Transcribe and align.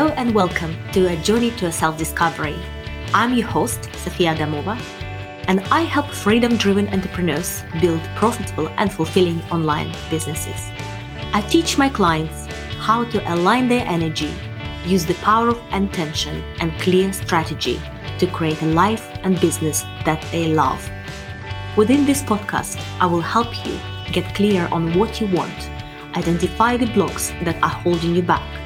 Hello 0.00 0.14
and 0.16 0.34
welcome 0.34 0.74
to 0.92 1.08
a 1.08 1.16
journey 1.16 1.50
to 1.58 1.70
self 1.70 1.98
discovery. 1.98 2.56
I'm 3.12 3.34
your 3.34 3.46
host, 3.46 3.84
Sofia 3.96 4.34
Damova, 4.34 4.80
and 5.46 5.60
I 5.70 5.82
help 5.82 6.06
freedom 6.10 6.56
driven 6.56 6.88
entrepreneurs 6.88 7.62
build 7.82 8.00
profitable 8.16 8.68
and 8.78 8.90
fulfilling 8.90 9.42
online 9.50 9.94
businesses. 10.08 10.70
I 11.34 11.42
teach 11.50 11.76
my 11.76 11.90
clients 11.90 12.46
how 12.78 13.04
to 13.10 13.34
align 13.34 13.68
their 13.68 13.84
energy, 13.86 14.32
use 14.86 15.04
the 15.04 15.20
power 15.20 15.50
of 15.50 15.60
intention 15.70 16.42
and 16.60 16.72
clear 16.80 17.12
strategy 17.12 17.78
to 18.20 18.26
create 18.26 18.62
a 18.62 18.72
life 18.72 19.06
and 19.22 19.38
business 19.38 19.82
that 20.06 20.26
they 20.32 20.54
love. 20.54 20.80
Within 21.76 22.06
this 22.06 22.22
podcast, 22.22 22.82
I 23.00 23.04
will 23.04 23.20
help 23.20 23.66
you 23.66 23.78
get 24.12 24.34
clear 24.34 24.66
on 24.72 24.98
what 24.98 25.20
you 25.20 25.26
want, 25.26 25.70
identify 26.16 26.78
the 26.78 26.90
blocks 26.94 27.32
that 27.44 27.62
are 27.62 27.76
holding 27.84 28.16
you 28.16 28.22
back 28.22 28.59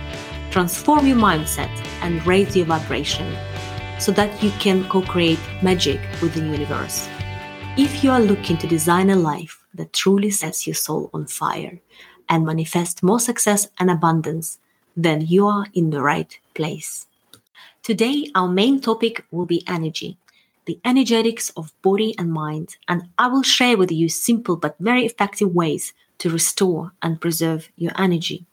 transform 0.54 1.04
your 1.04 1.16
mindset 1.16 1.68
and 2.00 2.24
raise 2.24 2.54
your 2.56 2.64
vibration 2.64 3.26
so 3.98 4.12
that 4.12 4.40
you 4.40 4.52
can 4.60 4.88
co 4.88 5.02
create 5.02 5.40
magic 5.64 5.98
with 6.22 6.32
the 6.32 6.46
universe. 6.46 7.08
If 7.76 8.04
you 8.04 8.12
are 8.12 8.20
looking 8.20 8.56
to 8.58 8.68
design 8.68 9.10
a 9.10 9.16
life 9.16 9.64
that 9.74 9.92
truly 9.92 10.30
sets 10.30 10.64
your 10.64 10.76
soul 10.76 11.10
on 11.12 11.26
fire 11.26 11.80
and 12.28 12.46
manifest 12.46 13.02
more 13.02 13.18
success 13.18 13.66
and 13.80 13.90
abundance, 13.90 14.60
then 14.96 15.22
you 15.22 15.48
are 15.48 15.66
in 15.74 15.90
the 15.90 16.00
right 16.00 16.38
place. 16.54 17.08
Today, 17.82 18.30
our 18.36 18.46
main 18.46 18.80
topic 18.80 19.24
will 19.32 19.46
be 19.46 19.66
energy, 19.66 20.18
the 20.66 20.78
energetics 20.84 21.50
of 21.56 21.72
body 21.82 22.14
and 22.16 22.32
mind, 22.32 22.76
and 22.86 23.08
I 23.18 23.26
will 23.26 23.42
share 23.42 23.76
with 23.76 23.90
you 23.90 24.08
simple 24.08 24.54
but 24.54 24.76
very 24.78 25.04
effective 25.04 25.52
ways 25.52 25.94
to 26.18 26.30
restore 26.30 26.92
and 27.02 27.20
preserve 27.20 27.70
your 27.76 27.92
energy. 27.98 28.46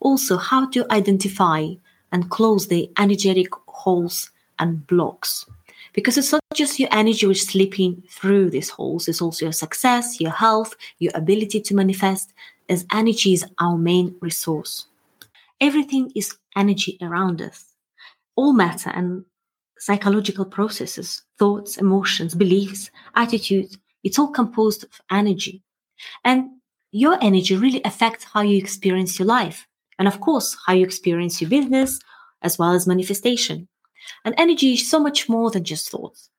Also, 0.00 0.36
how 0.36 0.68
to 0.70 0.86
identify 0.92 1.66
and 2.12 2.30
close 2.30 2.68
the 2.68 2.90
energetic 2.98 3.48
holes 3.66 4.30
and 4.58 4.86
blocks. 4.86 5.46
Because 5.92 6.18
it's 6.18 6.32
not 6.32 6.42
just 6.54 6.78
your 6.78 6.88
energy 6.92 7.26
which 7.26 7.42
is 7.42 7.48
slipping 7.48 8.02
through 8.08 8.50
these 8.50 8.70
holes, 8.70 9.08
it's 9.08 9.22
also 9.22 9.46
your 9.46 9.52
success, 9.52 10.20
your 10.20 10.30
health, 10.30 10.74
your 10.98 11.12
ability 11.14 11.60
to 11.62 11.74
manifest, 11.74 12.32
as 12.68 12.86
energy 12.92 13.32
is 13.32 13.44
our 13.58 13.78
main 13.78 14.14
resource. 14.20 14.86
Everything 15.60 16.12
is 16.14 16.36
energy 16.56 16.98
around 17.00 17.40
us. 17.42 17.74
All 18.36 18.52
matter 18.52 18.90
and 18.90 19.24
psychological 19.78 20.44
processes, 20.44 21.22
thoughts, 21.38 21.78
emotions, 21.78 22.34
beliefs, 22.34 22.90
attitudes, 23.14 23.78
it's 24.04 24.18
all 24.18 24.28
composed 24.28 24.84
of 24.84 25.00
energy. 25.10 25.62
And 26.24 26.50
your 26.92 27.18
energy 27.22 27.56
really 27.56 27.82
affects 27.84 28.24
how 28.24 28.42
you 28.42 28.56
experience 28.56 29.18
your 29.18 29.26
life 29.26 29.67
and 29.98 30.08
of 30.08 30.20
course 30.20 30.56
how 30.66 30.72
you 30.72 30.84
experience 30.84 31.40
your 31.40 31.50
business 31.50 32.00
as 32.42 32.58
well 32.58 32.72
as 32.72 32.86
manifestation. 32.86 33.68
And 34.24 34.34
energy 34.38 34.74
is 34.74 34.88
so 34.88 35.00
much 35.00 35.28
more 35.28 35.50
than 35.50 35.64
just 35.64 35.90
thoughts. 35.90 36.30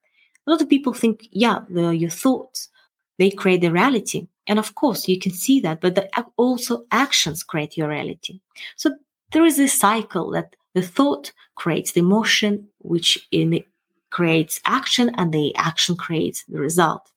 A 0.48 0.52
lot 0.52 0.62
of 0.62 0.70
people 0.70 0.94
think 0.94 1.28
yeah 1.32 1.60
your 1.70 2.10
thoughts 2.10 2.70
they 3.18 3.30
create 3.30 3.62
the 3.62 3.72
reality. 3.72 4.28
And 4.48 4.58
of 4.58 4.76
course 4.76 5.08
you 5.08 5.20
can 5.20 5.34
see 5.34 5.60
that 5.62 5.82
but 5.82 5.96
the, 5.96 6.10
also 6.38 6.86
actions 6.92 7.44
create 7.44 7.78
your 7.78 7.90
reality. 7.90 8.40
So 8.78 8.96
there 9.32 9.46
is 9.46 9.58
this 9.58 9.78
cycle 9.78 10.32
that 10.32 10.56
the 10.74 10.82
thought 10.82 11.32
creates 11.56 11.92
the 11.92 12.00
emotion 12.00 12.68
which 12.80 13.28
in 13.32 13.64
creates 14.10 14.60
action 14.66 15.12
and 15.16 15.32
the 15.32 15.56
action 15.56 15.96
creates 15.96 16.44
the 16.46 16.60
result 16.60 17.12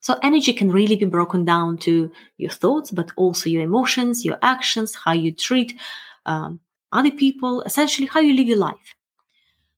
so 0.00 0.18
energy 0.22 0.52
can 0.52 0.70
really 0.70 0.96
be 0.96 1.06
broken 1.06 1.44
down 1.44 1.78
to 1.78 2.10
your 2.36 2.50
thoughts, 2.50 2.90
but 2.90 3.10
also 3.16 3.50
your 3.50 3.62
emotions, 3.62 4.24
your 4.24 4.38
actions, 4.42 4.94
how 4.94 5.12
you 5.12 5.32
treat 5.32 5.78
um, 6.26 6.60
other 6.92 7.10
people, 7.10 7.62
essentially 7.62 8.06
how 8.06 8.20
you 8.20 8.34
live 8.34 8.46
your 8.46 8.58
life. 8.58 8.94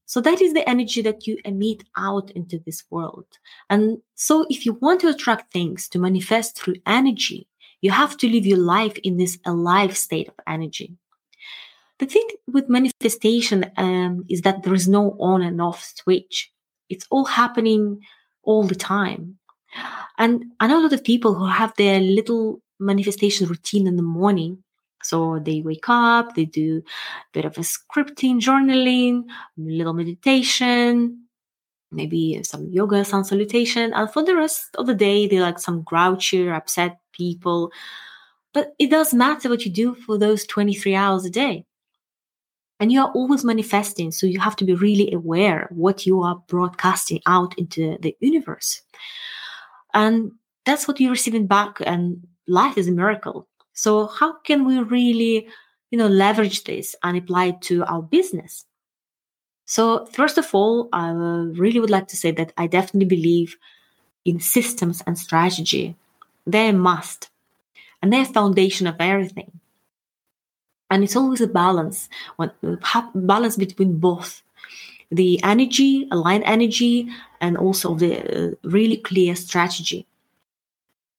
So 0.05 0.19
that 0.21 0.41
is 0.41 0.53
the 0.53 0.67
energy 0.69 1.01
that 1.03 1.25
you 1.25 1.37
emit 1.45 1.83
out 1.95 2.31
into 2.31 2.59
this 2.59 2.83
world. 2.89 3.27
And 3.69 3.99
so 4.15 4.45
if 4.49 4.65
you 4.65 4.73
want 4.73 4.99
to 5.01 5.07
attract 5.07 5.53
things 5.53 5.87
to 5.89 5.99
manifest 5.99 6.57
through 6.57 6.75
energy, 6.85 7.47
you 7.79 7.91
have 7.91 8.17
to 8.17 8.29
live 8.29 8.45
your 8.45 8.59
life 8.59 8.97
in 9.03 9.17
this 9.17 9.39
alive 9.45 9.95
state 9.97 10.27
of 10.27 10.35
energy. 10.47 10.97
The 11.99 12.07
thing 12.07 12.27
with 12.47 12.67
manifestation 12.67 13.71
um, 13.77 14.25
is 14.27 14.41
that 14.41 14.63
there 14.63 14.73
is 14.73 14.87
no 14.87 15.15
on 15.19 15.41
and 15.41 15.61
off 15.61 15.93
switch. 15.95 16.51
It's 16.89 17.07
all 17.09 17.25
happening 17.25 18.01
all 18.43 18.63
the 18.63 18.75
time. 18.75 19.37
And 20.17 20.45
I 20.59 20.67
know 20.67 20.79
a 20.79 20.83
lot 20.83 20.93
of 20.93 21.03
people 21.03 21.33
who 21.33 21.45
have 21.45 21.73
their 21.77 21.99
little 21.99 22.61
manifestation 22.79 23.47
routine 23.47 23.87
in 23.87 23.95
the 23.95 24.03
morning. 24.03 24.63
So 25.03 25.39
they 25.39 25.61
wake 25.61 25.85
up, 25.87 26.35
they 26.35 26.45
do 26.45 26.77
a 26.77 27.31
bit 27.33 27.45
of 27.45 27.57
a 27.57 27.61
scripting, 27.61 28.39
journaling, 28.39 29.23
a 29.57 29.61
little 29.61 29.93
meditation, 29.93 31.25
maybe 31.91 32.41
some 32.43 32.67
yoga, 32.69 33.03
sun 33.03 33.23
salutation. 33.23 33.93
And 33.93 34.11
for 34.11 34.23
the 34.23 34.35
rest 34.35 34.75
of 34.77 34.85
the 34.87 34.93
day, 34.95 35.27
they're 35.27 35.41
like 35.41 35.59
some 35.59 35.81
grouchy 35.81 36.47
upset 36.49 36.99
people. 37.13 37.71
But 38.53 38.73
it 38.79 38.91
does 38.91 39.13
matter 39.13 39.49
what 39.49 39.65
you 39.65 39.71
do 39.71 39.95
for 39.95 40.17
those 40.17 40.45
23 40.45 40.95
hours 40.95 41.25
a 41.25 41.29
day. 41.29 41.65
And 42.79 42.91
you 42.91 43.01
are 43.01 43.11
always 43.11 43.43
manifesting. 43.43 44.11
So 44.11 44.25
you 44.25 44.39
have 44.39 44.55
to 44.57 44.65
be 44.65 44.73
really 44.73 45.11
aware 45.13 45.67
what 45.71 46.05
you 46.05 46.21
are 46.23 46.41
broadcasting 46.47 47.21
out 47.27 47.57
into 47.57 47.97
the 48.01 48.15
universe. 48.19 48.81
And 49.93 50.31
that's 50.65 50.87
what 50.87 50.99
you're 50.99 51.11
receiving 51.11 51.47
back. 51.47 51.77
And 51.85 52.27
life 52.47 52.77
is 52.77 52.87
a 52.87 52.91
miracle. 52.91 53.47
So 53.73 54.07
how 54.07 54.33
can 54.33 54.65
we 54.65 54.79
really, 54.79 55.47
you 55.89 55.97
know, 55.97 56.07
leverage 56.07 56.63
this 56.63 56.95
and 57.03 57.17
apply 57.17 57.45
it 57.45 57.61
to 57.63 57.83
our 57.85 58.01
business? 58.01 58.65
So 59.65 60.05
first 60.07 60.37
of 60.37 60.53
all, 60.53 60.89
I 60.91 61.11
really 61.11 61.79
would 61.79 61.89
like 61.89 62.07
to 62.09 62.17
say 62.17 62.31
that 62.31 62.53
I 62.57 62.67
definitely 62.67 63.07
believe 63.15 63.57
in 64.25 64.39
systems 64.39 65.01
and 65.07 65.17
strategy. 65.17 65.95
They're 66.45 66.71
a 66.71 66.73
must. 66.73 67.29
And 68.01 68.11
they're 68.11 68.25
foundation 68.25 68.87
of 68.87 68.95
everything. 68.99 69.59
And 70.89 71.03
it's 71.03 71.15
always 71.15 71.39
a 71.39 71.47
balance, 71.47 72.09
when, 72.35 72.51
balance 73.15 73.55
between 73.55 73.97
both 73.97 74.41
the 75.11 75.43
energy, 75.43 76.07
aligned 76.11 76.43
energy, 76.45 77.07
and 77.41 77.57
also 77.57 77.95
the 77.95 78.13
uh, 78.21 78.55
really 78.63 78.97
clear 78.97 79.35
strategy. 79.35 80.07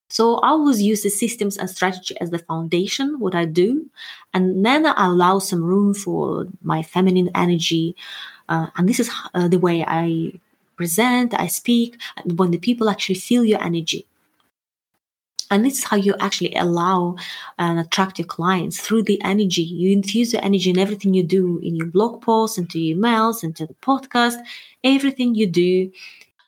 So 0.08 0.36
I 0.40 0.48
always 0.48 0.82
use 0.82 1.02
the 1.02 1.08
systems 1.08 1.56
and 1.56 1.70
strategy 1.70 2.14
as 2.20 2.30
the 2.30 2.38
foundation, 2.38 3.18
what 3.18 3.34
I 3.34 3.46
do. 3.46 3.88
And 4.34 4.64
then 4.64 4.84
I 4.84 5.06
allow 5.06 5.38
some 5.38 5.62
room 5.64 5.94
for 5.94 6.46
my 6.62 6.82
feminine 6.82 7.30
energy. 7.34 7.96
Uh, 8.48 8.66
and 8.76 8.86
this 8.86 9.00
is 9.00 9.10
uh, 9.32 9.48
the 9.48 9.58
way 9.58 9.84
I 9.86 10.34
present, 10.76 11.32
I 11.38 11.46
speak, 11.46 11.98
when 12.26 12.50
the 12.50 12.58
people 12.58 12.90
actually 12.90 13.14
feel 13.14 13.42
your 13.42 13.62
energy. 13.62 14.06
And 15.52 15.66
this 15.66 15.80
is 15.80 15.84
how 15.84 15.98
you 15.98 16.14
actually 16.18 16.54
allow 16.54 17.16
and 17.58 17.78
attract 17.78 18.18
your 18.18 18.26
clients 18.26 18.80
through 18.80 19.02
the 19.02 19.20
energy. 19.22 19.60
You 19.60 19.92
infuse 19.92 20.32
the 20.32 20.42
energy 20.42 20.70
in 20.70 20.78
everything 20.78 21.12
you 21.12 21.22
do 21.22 21.60
in 21.62 21.76
your 21.76 21.88
blog 21.88 22.22
posts, 22.22 22.56
into 22.56 22.80
your 22.80 22.96
emails, 22.96 23.44
into 23.44 23.66
the 23.66 23.74
podcast, 23.74 24.42
everything 24.82 25.34
you 25.34 25.46
do. 25.46 25.92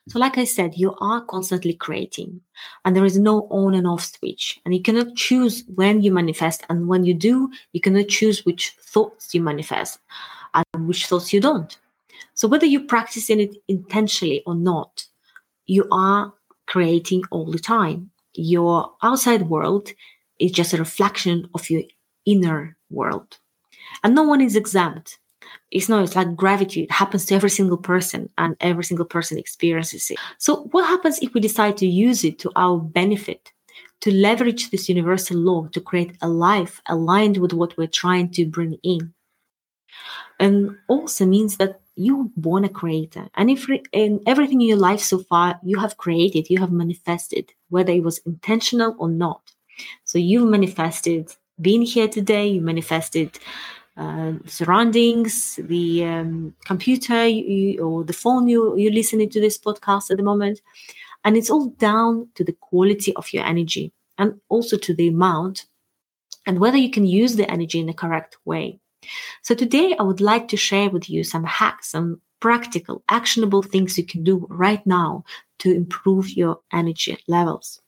So, 0.09 0.19
like 0.19 0.39
I 0.39 0.45
said, 0.45 0.79
you 0.79 0.95
are 1.03 1.21
constantly 1.21 1.75
creating, 1.75 2.41
and 2.87 2.97
there 2.97 3.05
is 3.05 3.19
no 3.19 3.47
on 3.51 3.75
and 3.75 3.87
off 3.87 4.05
switch. 4.05 4.59
And 4.65 4.75
you 4.75 4.81
cannot 4.81 5.15
choose 5.17 5.65
when 5.75 6.01
you 6.01 6.11
manifest, 6.11 6.65
and 6.71 6.89
when 6.89 7.05
you 7.05 7.13
do, 7.13 7.51
you 7.75 7.83
cannot 7.83 8.09
choose 8.09 8.47
which 8.47 8.71
thoughts 8.81 9.35
you 9.35 9.43
manifest 9.43 9.99
and 10.55 10.89
which 10.89 11.07
thoughts 11.07 11.31
you 11.31 11.43
don't. 11.43 11.77
So, 12.33 12.49
whether 12.49 12.67
you 12.67 12.87
practice 12.87 13.29
in 13.29 13.41
it 13.41 13.55
intentionally 13.69 14.43
or 14.47 14.55
not, 14.55 15.05
you 15.67 15.87
are 15.93 16.33
creating 16.67 17.25
all 17.31 17.51
the 17.51 17.59
time 17.59 18.11
your 18.35 18.93
outside 19.03 19.49
world 19.49 19.91
is 20.39 20.53
just 20.53 20.73
a 20.73 20.79
reflection 20.79 21.49
of 21.55 21.71
your 21.71 21.83
inner 22.27 22.77
world. 22.91 23.39
And 24.03 24.15
no 24.15 24.23
one 24.23 24.41
is 24.41 24.57
exempt. 24.57 25.19
It's 25.71 25.89
not, 25.89 26.05
it's 26.05 26.17
like 26.17 26.37
gravity. 26.37 26.83
It 26.83 26.91
happens 26.91 27.27
to 27.27 27.35
every 27.35 27.51
single 27.51 27.77
person 27.77 28.29
and 28.39 28.57
every 28.61 28.85
single 28.85 29.07
person 29.07 29.39
experiences 29.39 30.11
it. 30.11 30.19
So 30.39 30.65
what 30.73 30.87
happens 30.87 31.19
if 31.21 31.35
we 31.35 31.41
decide 31.41 31.77
to 31.79 31.87
use 31.87 32.25
it 32.25 32.39
to 32.41 32.53
our 32.57 32.79
benefit, 32.79 33.53
to 34.01 34.13
leverage 34.13 34.71
this 34.71 34.89
universal 34.89 35.37
law 35.37 35.67
to 35.69 35.81
create 35.81 36.17
a 36.23 36.29
life 36.29 36.81
aligned 36.89 37.39
with 37.39 37.53
what 37.53 37.77
we're 37.77 37.87
trying 37.87 38.31
to 38.33 38.47
bring 38.47 38.79
in? 38.83 39.13
And 40.41 40.77
also 40.89 41.27
means 41.27 41.59
that 41.59 41.81
you 41.97 42.31
born 42.37 42.65
a 42.65 42.69
creator 42.69 43.29
and 43.35 43.51
if 43.51 43.67
in 43.93 44.21
everything 44.27 44.61
in 44.61 44.69
your 44.69 44.79
life 44.79 45.01
so 45.01 45.19
far 45.19 45.59
you 45.63 45.79
have 45.79 45.97
created 45.97 46.51
you 46.51 46.59
have 46.59 46.73
manifested 46.73 47.53
whether 47.69 47.93
it 47.93 48.03
was 48.03 48.19
intentional 48.27 48.95
or 48.99 49.09
not. 49.09 49.53
So 50.05 50.19
you've 50.19 50.49
manifested 50.49 51.31
being 51.61 51.83
here 51.83 52.09
today 52.09 52.49
you 52.49 52.61
manifested 52.61 53.39
uh, 53.97 54.33
surroundings 54.47 55.57
the 55.63 56.05
um, 56.05 56.55
computer 56.65 57.27
you, 57.27 57.81
or 57.81 58.03
the 58.03 58.13
phone 58.13 58.49
you, 58.49 58.77
you're 58.77 58.93
listening 58.93 59.31
to 59.31 59.41
this 59.41 59.57
podcast 59.57 60.11
at 60.11 60.17
the 60.17 60.23
moment. 60.23 60.61
And 61.25 61.37
it's 61.37 61.49
all 61.49 61.69
down 61.69 62.29
to 62.35 62.43
the 62.43 62.55
quality 62.55 63.15
of 63.15 63.33
your 63.33 63.45
energy 63.45 63.93
and 64.19 64.41
also 64.49 64.77
to 64.79 64.95
the 64.95 65.09
amount 65.09 65.67
and 66.47 66.59
whether 66.59 66.77
you 66.77 66.91
can 66.91 67.07
use 67.07 67.37
the 67.37 67.51
energy 67.51 67.79
in 67.81 67.87
the 67.87 67.95
correct 67.95 68.37
way 68.45 68.81
So 69.43 69.55
today 69.55 69.97
I 69.99 70.03
would 70.03 70.21
like 70.21 70.49
to 70.49 70.57
share 70.57 70.91
with 70.91 71.09
you 71.09 71.25
some 71.25 71.45
hacks, 71.45 71.91
some 71.91 72.21
practical, 72.41 73.03
actionable 73.09 73.63
things 73.63 73.97
you 73.97 74.05
can 74.05 74.25
do 74.25 74.47
right 74.51 74.85
now 74.87 75.25
to 75.61 75.75
improve 75.75 76.31
your 76.31 76.61
energy 76.73 77.17
levels. 77.27 77.81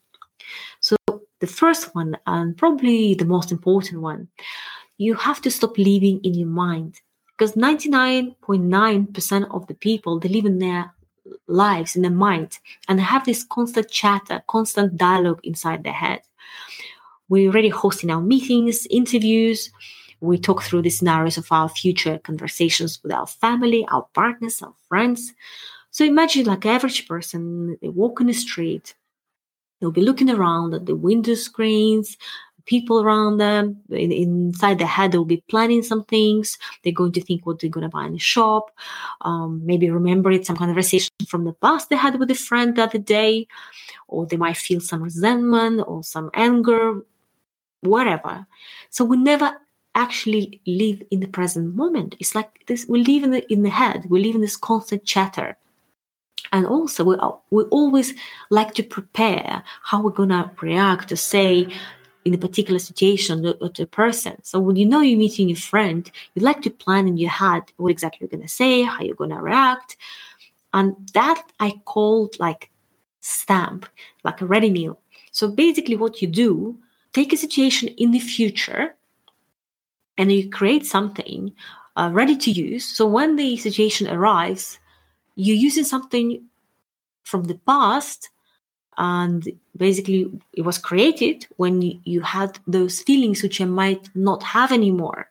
So 0.81 0.97
the 1.41 1.47
first 1.47 1.95
one, 1.95 2.17
and 2.27 2.57
probably 2.57 3.15
the 3.15 3.25
most 3.25 3.53
important 3.53 4.01
one, 4.01 4.29
you 4.99 5.15
have 5.15 5.43
to 5.43 5.51
stop 5.51 5.77
living 5.77 6.21
in 6.23 6.35
your 6.35 6.49
mind 6.49 7.01
because 7.37 7.53
99.9% 7.53 9.55
of 9.55 9.67
the 9.67 9.75
people 9.75 10.19
they 10.19 10.31
live 10.31 10.47
in 10.47 10.59
their 10.59 10.95
lives 11.49 11.97
in 11.97 12.03
their 12.03 12.11
mind 12.11 12.59
and 12.89 13.01
have 13.01 13.25
this 13.25 13.45
constant 13.45 13.91
chatter 13.91 14.43
constant 14.47 14.97
dialogue 14.97 15.41
inside 15.43 15.83
their 15.83 15.93
head 15.93 16.21
we're 17.29 17.49
already 17.49 17.69
hosting 17.69 18.11
our 18.11 18.21
meetings 18.21 18.87
interviews 18.91 19.71
we 20.21 20.39
talk 20.39 20.63
through 20.63 20.83
the 20.83 20.91
scenarios 20.91 21.37
of 21.37 21.47
our 21.51 21.69
future 21.69 22.19
conversations 22.19 23.01
with 23.03 23.13
our 23.13 23.27
family 23.27 23.87
our 23.91 24.07
partners 24.15 24.63
our 24.63 24.75
friends 24.89 25.35
so 25.91 26.05
imagine 26.05 26.47
like 26.47 26.67
average 26.67 27.07
person 27.09 27.77
they 27.81 27.89
walk 27.89 28.21
in 28.21 28.27
the 28.27 28.33
street 28.33 28.95
they'll 29.81 29.91
be 29.91 30.01
looking 30.01 30.31
around 30.31 30.75
at 30.75 30.87
the 30.87 30.97
window 30.97 31.35
screens 31.35 32.17
people 32.67 33.01
around 33.01 33.39
them. 33.39 33.79
In, 33.91 34.13
inside 34.13 34.79
their 34.79 34.87
head, 34.87 35.13
they'll 35.13 35.25
be 35.25 35.43
planning 35.49 35.83
some 35.83 36.05
things. 36.05 36.59
They're 36.83 36.93
going 36.93 37.13
to 37.13 37.21
think 37.23 37.47
what 37.47 37.61
they're 37.61 37.71
going 37.71 37.89
to 37.89 37.89
buy 37.89 38.05
in 38.05 38.13
the 38.13 38.19
shop. 38.19 38.71
Um, 39.23 39.65
maybe 39.65 39.89
remember 39.89 40.31
it, 40.31 40.45
some 40.45 40.57
conversation 40.57 41.11
from 41.27 41.45
the 41.45 41.55
past 41.55 41.89
they 41.89 41.97
had 41.97 42.19
with 42.19 42.31
a 42.31 42.35
friend 42.35 42.77
the 42.77 42.83
other 42.83 42.99
day. 42.99 43.47
Or 44.09 44.27
they 44.27 44.37
might 44.37 44.57
feel 44.57 44.81
some 44.81 45.03
resentment 45.03 45.83
or 45.87 46.05
some 46.05 46.31
anger, 46.35 47.01
whatever. 47.81 48.47
So 48.91 49.05
we 49.05 49.17
never 49.17 49.57
actually 49.97 50.61
live 50.67 51.03
in 51.11 51.19
the 51.21 51.27
present 51.27 51.75
moment. 51.75 52.15
It's 52.21 52.35
like 52.35 52.65
this: 52.67 52.87
we 52.89 53.03
live 53.03 53.25
in 53.25 53.31
the 53.33 53.53
in 53.53 53.63
the 53.63 53.71
head. 53.71 54.07
We 54.09 54.23
live 54.23 54.37
in 54.37 54.41
this 54.43 54.57
constant 54.57 55.05
chatter 55.05 55.57
and 56.53 56.67
also 56.67 57.05
we, 57.05 57.17
we 57.51 57.65
always 57.65 58.15
like 58.51 58.75
to 58.75 58.83
prepare 58.83 59.63
how 59.83 60.03
we're 60.03 60.27
to 60.27 60.51
react 60.61 61.09
to 61.09 61.17
say 61.17 61.69
in 62.25 62.35
a 62.35 62.39
particular 62.39 62.79
situation 62.79 63.43
to, 63.43 63.69
to 63.71 63.83
a 63.85 63.87
person. 63.87 64.43
So 64.43 64.59
when 64.59 64.77
you 64.77 64.87
know 64.87 65.01
you're 65.01 65.19
meeting 65.19 65.49
your 65.49 65.57
friend, 65.57 66.11
you 66.35 66.43
like 66.43 66.63
to 66.63 66.71
plan 66.71 67.07
in 67.07 67.17
your 67.17 67.31
head 67.31 67.63
what 67.77 67.91
exactly 67.91 68.29
you're 68.31 68.41
to 68.41 68.49
say, 68.49 68.83
how 68.83 69.01
you're 69.03 69.15
to 69.15 69.37
react. 69.37 69.97
And 70.73 70.97
that 71.15 71.43
I 71.61 71.81
called 71.85 72.39
like 72.39 72.71
stamp, 73.21 73.87
like 74.25 74.41
a 74.41 74.47
ready 74.47 74.71
meal. 74.71 74.99
So 75.31 75.49
basically, 75.49 75.97
what 75.97 76.21
you 76.21 76.29
do, 76.29 76.79
take 77.13 77.33
a 77.33 77.37
situation 77.37 77.89
in 77.97 78.11
the 78.11 78.19
future 78.19 78.95
and 80.19 80.33
you 80.33 80.49
create 80.51 80.87
something 80.87 81.53
uh, 81.97 82.11
ready 82.13 82.37
to 82.37 82.51
use. 82.51 82.85
So 82.85 83.07
when 83.07 83.37
the 83.37 83.57
situation 83.57 84.09
arrives, 84.09 84.79
you're 85.35 85.57
using 85.57 85.85
something 85.85 86.45
from 87.25 87.45
the 87.45 87.57
past 87.67 88.31
and 88.99 89.47
basically 89.77 90.31
it 90.55 90.63
was 90.63 90.79
created 90.79 91.47
when 91.57 91.83
you 92.05 92.21
had 92.23 92.59
those 92.67 93.03
feelings 93.03 93.43
which 93.43 93.61
you 93.61 93.67
might 93.67 94.09
not 94.15 94.43
have 94.43 94.73
anymore. 94.73 95.31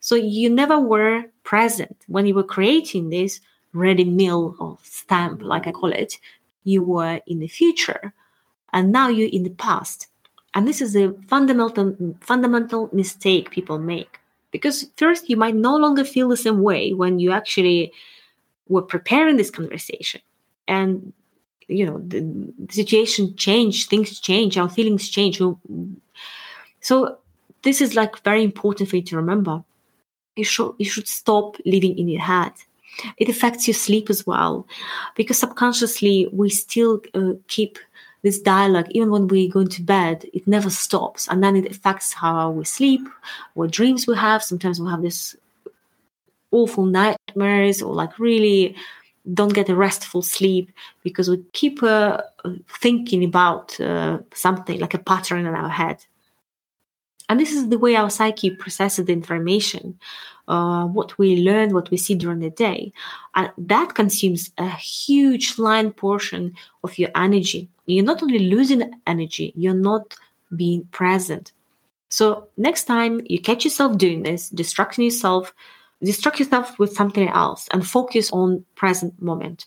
So 0.00 0.14
you 0.16 0.50
never 0.50 0.80
were 0.80 1.24
present. 1.44 1.96
When 2.08 2.26
you 2.26 2.34
were 2.34 2.42
creating 2.42 3.10
this 3.10 3.40
ready 3.76 4.04
meal 4.04 4.56
or 4.58 4.78
stamp 4.82 5.42
like 5.42 5.66
i 5.66 5.72
call 5.72 5.92
it 5.92 6.18
you 6.64 6.82
were 6.82 7.20
in 7.26 7.38
the 7.38 7.46
future 7.46 8.12
and 8.72 8.90
now 8.90 9.08
you're 9.08 9.28
in 9.28 9.42
the 9.42 9.50
past 9.50 10.08
and 10.56 10.66
this 10.66 10.80
is 10.80 10.96
a 10.96 11.12
fundamental 11.28 11.94
fundamental 12.22 12.88
mistake 12.92 13.50
people 13.50 13.78
make. 13.78 14.18
Because 14.50 14.90
first 14.96 15.28
you 15.28 15.36
might 15.36 15.54
no 15.54 15.76
longer 15.76 16.02
feel 16.02 16.28
the 16.30 16.36
same 16.36 16.62
way 16.62 16.94
when 16.94 17.18
you 17.18 17.30
actually 17.30 17.92
were 18.66 18.80
preparing 18.80 19.36
this 19.36 19.50
conversation. 19.50 20.22
And 20.66 21.12
you 21.68 21.84
know 21.84 21.98
the, 21.98 22.20
the 22.58 22.72
situation 22.72 23.36
change 23.36 23.88
things 23.88 24.18
change 24.18 24.56
our 24.56 24.70
feelings 24.70 25.10
change. 25.10 25.42
So 26.80 27.18
this 27.62 27.82
is 27.82 27.94
like 27.94 28.22
very 28.24 28.42
important 28.42 28.88
for 28.88 28.96
you 28.96 29.02
to 29.02 29.16
remember. 29.16 29.62
You 30.36 30.44
should 30.44 30.72
you 30.78 30.86
should 30.86 31.06
stop 31.06 31.56
living 31.66 31.98
in 31.98 32.08
your 32.08 32.22
head. 32.22 32.52
It 33.18 33.28
affects 33.28 33.68
your 33.68 33.74
sleep 33.74 34.08
as 34.08 34.26
well. 34.26 34.66
Because 35.16 35.38
subconsciously 35.38 36.30
we 36.32 36.48
still 36.48 37.02
uh, 37.12 37.34
keep 37.48 37.78
this 38.26 38.40
dialogue 38.40 38.88
even 38.90 39.10
when 39.10 39.28
we 39.28 39.48
go 39.48 39.60
into 39.60 39.82
bed 39.82 40.26
it 40.32 40.46
never 40.46 40.70
stops 40.70 41.28
and 41.28 41.42
then 41.42 41.54
it 41.54 41.70
affects 41.70 42.12
how 42.12 42.50
we 42.50 42.64
sleep 42.64 43.02
what 43.54 43.70
dreams 43.70 44.06
we 44.06 44.16
have 44.16 44.42
sometimes 44.42 44.80
we 44.80 44.90
have 44.90 45.02
this 45.02 45.36
awful 46.50 46.86
nightmares 46.86 47.82
or 47.82 47.94
like 47.94 48.18
really 48.18 48.74
don't 49.34 49.54
get 49.54 49.68
a 49.68 49.74
restful 49.74 50.22
sleep 50.22 50.70
because 51.02 51.28
we 51.28 51.42
keep 51.52 51.82
uh, 51.82 52.20
thinking 52.80 53.24
about 53.24 53.78
uh, 53.80 54.18
something 54.34 54.78
like 54.78 54.94
a 54.94 54.98
pattern 54.98 55.46
in 55.46 55.54
our 55.54 55.68
head. 55.68 56.04
And 57.28 57.40
this 57.40 57.52
is 57.52 57.68
the 57.68 57.78
way 57.78 57.96
our 57.96 58.08
psyche 58.08 58.50
processes 58.50 59.06
the 59.06 59.12
information, 59.12 59.98
uh, 60.46 60.84
what 60.84 61.18
we 61.18 61.38
learn, 61.38 61.74
what 61.74 61.90
we 61.90 61.96
see 61.96 62.14
during 62.14 62.38
the 62.38 62.50
day. 62.50 62.92
And 63.34 63.50
that 63.58 63.96
consumes 63.96 64.52
a 64.58 64.70
huge 64.70 65.58
line 65.58 65.90
portion 65.92 66.54
of 66.84 66.96
your 66.96 67.10
energy. 67.16 67.68
You're 67.86 68.04
not 68.04 68.22
only 68.22 68.40
losing 68.40 68.90
energy, 69.06 69.52
you're 69.56 69.74
not 69.74 70.14
being 70.54 70.84
present. 70.92 71.52
So, 72.08 72.48
next 72.56 72.84
time 72.84 73.20
you 73.26 73.40
catch 73.40 73.64
yourself 73.64 73.98
doing 73.98 74.22
this, 74.22 74.48
distracting 74.50 75.04
yourself, 75.04 75.52
distract 76.02 76.38
yourself 76.38 76.78
with 76.78 76.92
something 76.92 77.28
else 77.28 77.68
and 77.72 77.86
focus 77.86 78.30
on 78.32 78.64
present 78.74 79.20
moment. 79.20 79.66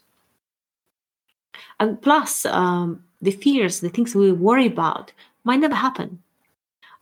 And 1.80 2.01
plus 2.01 2.45
um, 2.45 3.04
the 3.21 3.31
fears 3.31 3.80
the 3.80 3.89
things 3.89 4.16
we 4.16 4.31
worry 4.31 4.68
about 4.68 5.12
might 5.44 5.60
never 5.60 5.75
happen. 5.75 6.21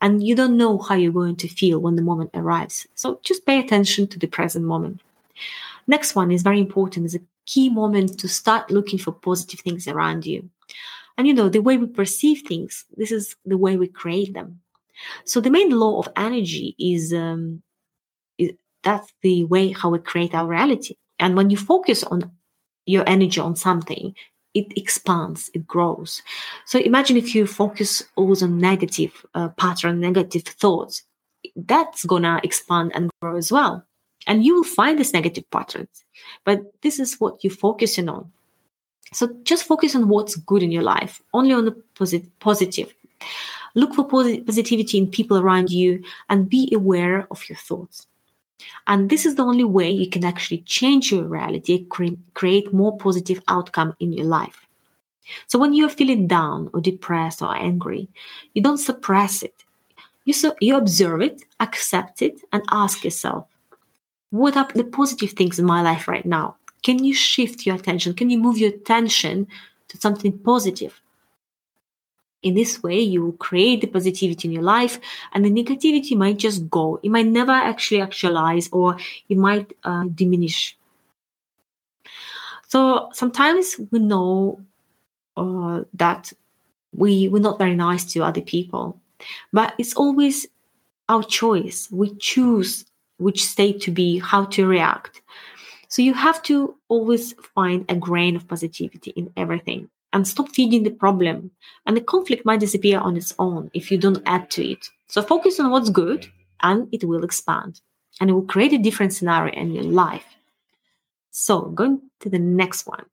And 0.02 0.24
you 0.24 0.36
don't 0.36 0.58
know 0.58 0.78
how 0.78 0.94
you're 0.94 1.12
going 1.12 1.38
to 1.38 1.48
feel 1.48 1.80
when 1.80 1.96
the 1.96 2.04
moment 2.04 2.30
arrives. 2.36 2.88
So 2.94 3.19
just 3.24 3.48
pay 3.48 3.60
attention 3.60 4.08
to 4.10 4.19
the 4.19 4.28
present 4.28 4.66
moment. 4.66 5.02
Next 5.88 6.16
one 6.16 6.31
is 6.31 6.44
very 6.44 6.59
important. 6.59 7.07
Is 7.07 7.16
a 7.16 7.21
key 7.45 7.69
moment 7.69 8.19
to 8.19 8.28
start 8.28 8.69
looking 8.69 9.00
for 9.00 9.12
positive 9.12 9.62
things 9.62 9.88
around 9.88 10.26
you 10.26 10.47
and 11.18 11.28
you 11.28 11.33
know 11.33 11.50
the 11.50 11.62
way 11.62 11.78
we 11.78 11.88
perceive 11.88 12.42
things 12.47 12.86
this 12.95 13.12
is 13.12 13.36
the 13.45 13.57
way 13.57 13.78
we 13.78 13.88
create 13.88 14.33
them 14.33 14.59
so 15.26 15.40
the 15.40 15.50
main 15.50 15.69
law 15.71 16.00
of 16.00 16.09
energy 16.16 16.76
is 16.80 17.14
um, 17.14 17.62
that's 18.88 19.12
the 19.21 19.44
way 19.44 19.71
how 19.74 19.90
we 19.90 20.00
create 20.00 20.33
our 20.33 20.47
reality. 20.47 20.95
And 21.19 21.36
when 21.36 21.50
you 21.50 21.57
focus 21.57 22.04
on 22.04 22.31
your 22.86 23.04
energy 23.07 23.42
on 23.42 23.56
something, 23.56 24.16
it 24.54 24.68
expands, 24.78 25.52
it 25.54 25.68
grows. 25.68 26.21
So 26.66 26.80
imagine 26.80 27.18
if 27.18 27.36
you 27.36 27.45
focus 27.45 28.04
always 28.16 28.42
on 28.42 28.57
negative 28.59 29.26
uh, 29.36 29.50
pattern, 29.50 30.00
negative 30.00 30.44
thoughts, 30.44 31.04
that's 31.56 32.06
gonna 32.06 32.40
expand 32.44 32.94
and 32.95 33.09
grow 33.21 33.36
as 33.36 33.52
well. 33.52 33.86
And 34.26 34.45
you 34.45 34.56
will 34.56 34.64
find 34.64 34.97
these 34.97 35.14
negative 35.14 35.50
patterns, 35.52 36.06
but 36.45 36.62
this 36.81 37.00
is 37.00 37.16
what 37.19 37.44
you're 37.44 37.52
focusing 37.52 38.07
on. 38.07 38.31
So 39.14 39.35
just 39.44 39.66
focus 39.66 39.95
on 39.95 40.09
what's 40.09 40.35
good 40.35 40.64
in 40.64 40.71
your 40.71 40.83
life, 40.83 41.21
only 41.33 41.54
on 41.54 41.66
the 41.66 41.71
posit- 41.95 42.40
positive. 42.40 42.94
Look 43.76 43.94
for 43.94 44.07
posit- 44.07 44.45
positivity 44.45 44.97
in 44.97 45.07
people 45.07 45.37
around 45.37 45.69
you 45.69 46.04
and 46.30 46.49
be 46.49 46.71
aware 46.73 47.28
of 47.31 47.47
your 47.49 47.57
thoughts. 47.57 48.07
And 48.87 49.09
this 49.09 49.26
is 49.26 49.35
the 49.35 49.44
only 49.44 49.64
way 49.64 49.90
you 49.90 50.09
can 50.09 50.23
actually 50.23 50.59
change 50.59 51.11
your 51.11 51.23
reality, 51.23 51.85
cre- 51.85 52.19
create 52.33 52.73
more 52.73 52.97
positive 52.97 53.42
outcome 53.47 53.95
in 53.99 54.14
your 54.14 54.26
life. 54.26 54.66
So 55.47 55.59
when 55.59 55.73
you're 55.73 55.90
feeling 55.90 56.28
down 56.28 56.69
or 56.73 56.81
depressed 56.81 57.42
or 57.42 57.56
angry, 57.56 58.07
you 58.54 58.61
don't 58.61 58.78
suppress 58.78 59.44
it. 59.44 59.64
You, 60.26 60.33
so, 60.33 60.56
you 60.59 60.76
observe 60.76 61.21
it, 61.21 61.44
accept 61.59 62.21
it, 62.21 62.42
and 62.52 62.64
ask 62.71 63.04
yourself, 63.04 63.47
what 64.30 64.57
are 64.57 64.68
the 64.73 64.83
positive 64.83 65.31
things 65.31 65.59
in 65.59 65.66
my 65.66 65.81
life 65.81 66.07
right 66.07 66.26
now? 66.26 66.56
Can 66.84 67.04
you 67.04 67.14
shift 67.14 67.66
your 67.66 67.76
attention? 67.76 68.14
Can 68.14 68.30
you 68.30 68.38
move 68.38 68.57
your 68.57 68.69
attention 68.69 69.48
to 69.90 69.98
something 69.98 70.38
positive? 70.40 71.02
in 72.44 72.54
this 72.54 72.84
way 72.84 73.00
you 73.00 73.24
will 73.24 73.34
create 73.34 73.81
the 73.81 73.88
positivity 73.88 74.48
in 74.48 74.52
your 74.54 74.64
life 74.64 75.00
and 75.34 75.44
the 75.44 75.50
negativity 75.50 76.16
might 76.16 76.38
just 76.38 76.69
go 76.69 77.00
it 77.04 77.10
might 77.10 77.26
never 77.26 77.52
actually 77.52 78.02
actualize 78.02 78.69
or 78.72 78.98
it 79.30 79.38
might 79.38 79.74
uh, 79.84 80.04
diminish 80.14 80.78
so 82.68 83.10
sometimes 83.14 83.76
we 83.92 84.00
know 84.00 84.60
uh, 85.36 85.81
that 85.94 86.31
we 86.96 87.28
we're 87.28 87.42
not 87.42 87.57
very 87.57 87.76
nice 87.76 88.06
to 88.06 88.24
other 88.24 88.42
people 88.42 89.00
but 89.52 89.74
it's 89.78 89.96
always 89.96 90.46
our 91.10 91.24
choice 91.24 91.88
we 91.92 92.14
choose 92.16 92.86
which 93.18 93.44
state 93.44 93.81
to 93.81 93.92
be 93.92 94.19
how 94.19 94.46
to 94.46 94.68
react 94.68 95.22
so 95.88 96.02
you 96.02 96.14
have 96.14 96.42
to 96.44 96.76
always 96.90 97.34
find 97.56 97.86
a 97.90 97.96
grain 97.96 98.36
of 98.36 98.48
positivity 98.48 99.12
in 99.12 99.32
everything 99.38 99.90
and 100.14 100.28
stop 100.28 100.50
feeding 100.50 100.84
the 100.84 100.92
problem. 100.92 101.52
And 101.86 101.96
the 101.96 102.02
conflict 102.02 102.46
might 102.46 102.60
disappear 102.60 103.00
on 103.00 103.18
its 103.18 103.34
own 103.40 103.70
if 103.74 103.92
you 103.92 103.98
don't 103.98 104.22
add 104.26 104.50
to 104.52 104.70
it. 104.70 104.90
So 105.08 105.22
focus 105.22 105.60
on 105.60 105.70
what's 105.72 105.90
good 105.90 106.28
and 106.62 106.88
it 106.92 107.04
will 107.04 107.24
expand. 107.24 107.82
and 108.20 108.30
it 108.30 108.34
will 108.34 108.44
create 108.44 108.74
a 108.74 108.78
different 108.78 109.14
scenario 109.14 109.54
in 109.54 109.72
your 109.74 109.84
life. 109.84 110.26
So, 111.32 111.62
going 111.62 112.02
to 112.22 112.30
the 112.30 112.40
next 112.40 112.88
one, 112.88 113.06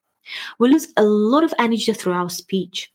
we 0.58 0.68
lose 0.70 0.88
a 0.96 1.02
lot 1.02 1.44
of 1.44 1.52
energy 1.58 1.92
through 1.92 2.14
our 2.14 2.30
speech. 2.30 2.90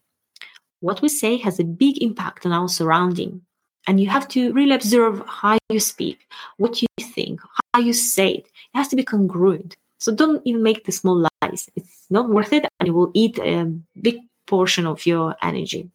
What 0.79 1.01
we 1.01 1.09
say 1.09 1.37
has 1.37 1.59
a 1.59 1.63
big 1.63 2.01
impact 2.01 2.45
on 2.45 2.51
our 2.51 2.67
surrounding, 2.67 3.41
and 3.85 3.99
you 3.99 4.09
have 4.09 4.27
to 4.29 4.51
really 4.53 4.73
observe 4.73 5.21
how 5.27 5.57
you 5.69 5.79
speak, 5.79 6.27
what 6.57 6.81
you 6.81 6.87
think, 6.99 7.41
how 7.73 7.81
you 7.81 7.93
say 7.93 8.29
it. 8.31 8.47
It 8.73 8.77
has 8.77 8.87
to 8.89 8.95
be 8.95 9.03
congruent. 9.03 9.77
So, 9.97 10.13
don't 10.13 10.41
even 10.45 10.63
make 10.63 10.85
the 10.85 10.91
small 10.91 11.27
lies. 11.41 11.69
It's 11.75 12.05
not 12.09 12.29
worth 12.29 12.53
it, 12.53 12.65
and 12.79 12.87
it 12.87 12.91
will 12.91 13.11
eat 13.13 13.37
a 13.39 13.65
big 14.01 14.19
portion 14.47 14.85
of 14.85 15.05
your 15.05 15.35
energy. 15.41 15.89